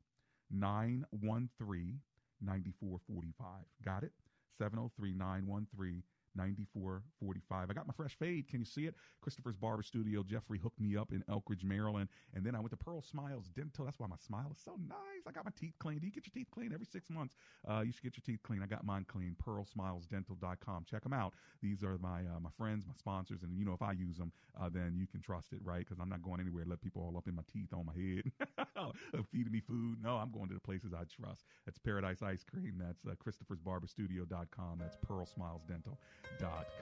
[0.52, 2.00] 913
[2.42, 3.66] 9445.
[3.84, 4.12] Got it?
[4.58, 6.04] 703 913
[6.36, 7.70] 9445.
[7.70, 8.48] I got my fresh fade.
[8.48, 8.96] Can you see it?
[9.22, 10.24] Christopher's Barber Studio.
[10.24, 12.10] Jeffrey hooked me up in Elkridge, Maryland.
[12.34, 13.86] And then I went to Pearl Smiles Dental.
[13.86, 15.24] That's why my smile is so nice.
[15.28, 16.02] I got my teeth cleaned.
[16.02, 17.36] Do you get your teeth cleaned every six months?
[17.70, 18.64] Uh, you should get your teeth cleaned.
[18.64, 19.36] I got mine clean.
[19.46, 20.86] PearlSmilesDental.com.
[20.90, 21.34] Check them out.
[21.62, 23.44] These are my uh, my friends, my sponsors.
[23.44, 25.80] And, you know, if I use them, uh, then you can trust it, right?
[25.80, 27.94] Because I'm not going anywhere to let people all up in my teeth on my
[27.94, 28.32] head
[29.32, 29.98] feeding me food.
[30.02, 31.46] No, I'm going to the places I trust.
[31.66, 32.76] That's Paradise Ice Cream.
[32.80, 34.80] That's uh, Christopher's Barber Studio.com.
[34.80, 35.98] That's Pearl Smiles Dental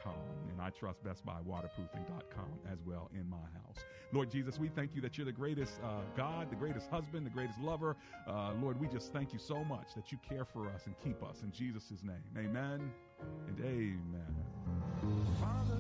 [0.04, 0.14] com,
[0.50, 3.84] And I trust Best Buy Waterproofing.com as well in my house.
[4.14, 7.30] Lord Jesus, we thank you that you're the greatest uh, God, the greatest husband, the
[7.30, 7.96] greatest lover.
[8.28, 11.24] Uh, Lord, we just thank you so much that you care for us and keep
[11.24, 12.24] us in Jesus' name.
[12.38, 12.92] Amen
[13.48, 14.36] and amen.
[15.40, 15.71] Father,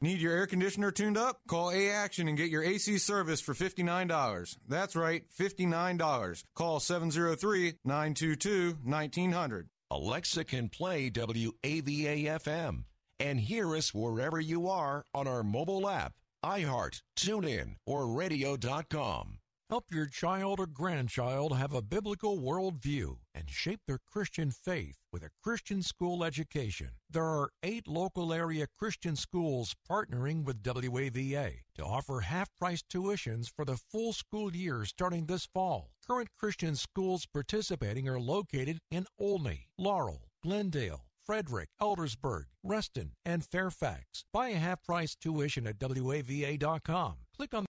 [0.00, 1.40] Need your air conditioner tuned up?
[1.48, 4.56] Call A Action and get your AC service for $59.
[4.68, 6.44] That's right, $59.
[6.54, 9.68] Call 703 922 1900.
[9.90, 12.84] Alexa can play WAVA FM
[13.18, 16.12] and hear us wherever you are on our mobile app,
[16.44, 19.38] iHeart, TuneIn, or radio.com.
[19.70, 25.22] Help your child or grandchild have a biblical worldview and shape their Christian faith with
[25.22, 26.92] a Christian school education.
[27.10, 33.50] There are eight local area Christian schools partnering with WAVA to offer half price tuitions
[33.54, 35.90] for the full school year starting this fall.
[36.06, 44.24] Current Christian schools participating are located in Olney, Laurel, Glendale, Frederick, Eldersburg, Reston, and Fairfax.
[44.32, 47.16] Buy a half price tuition at WAVA.com.
[47.36, 47.66] Click on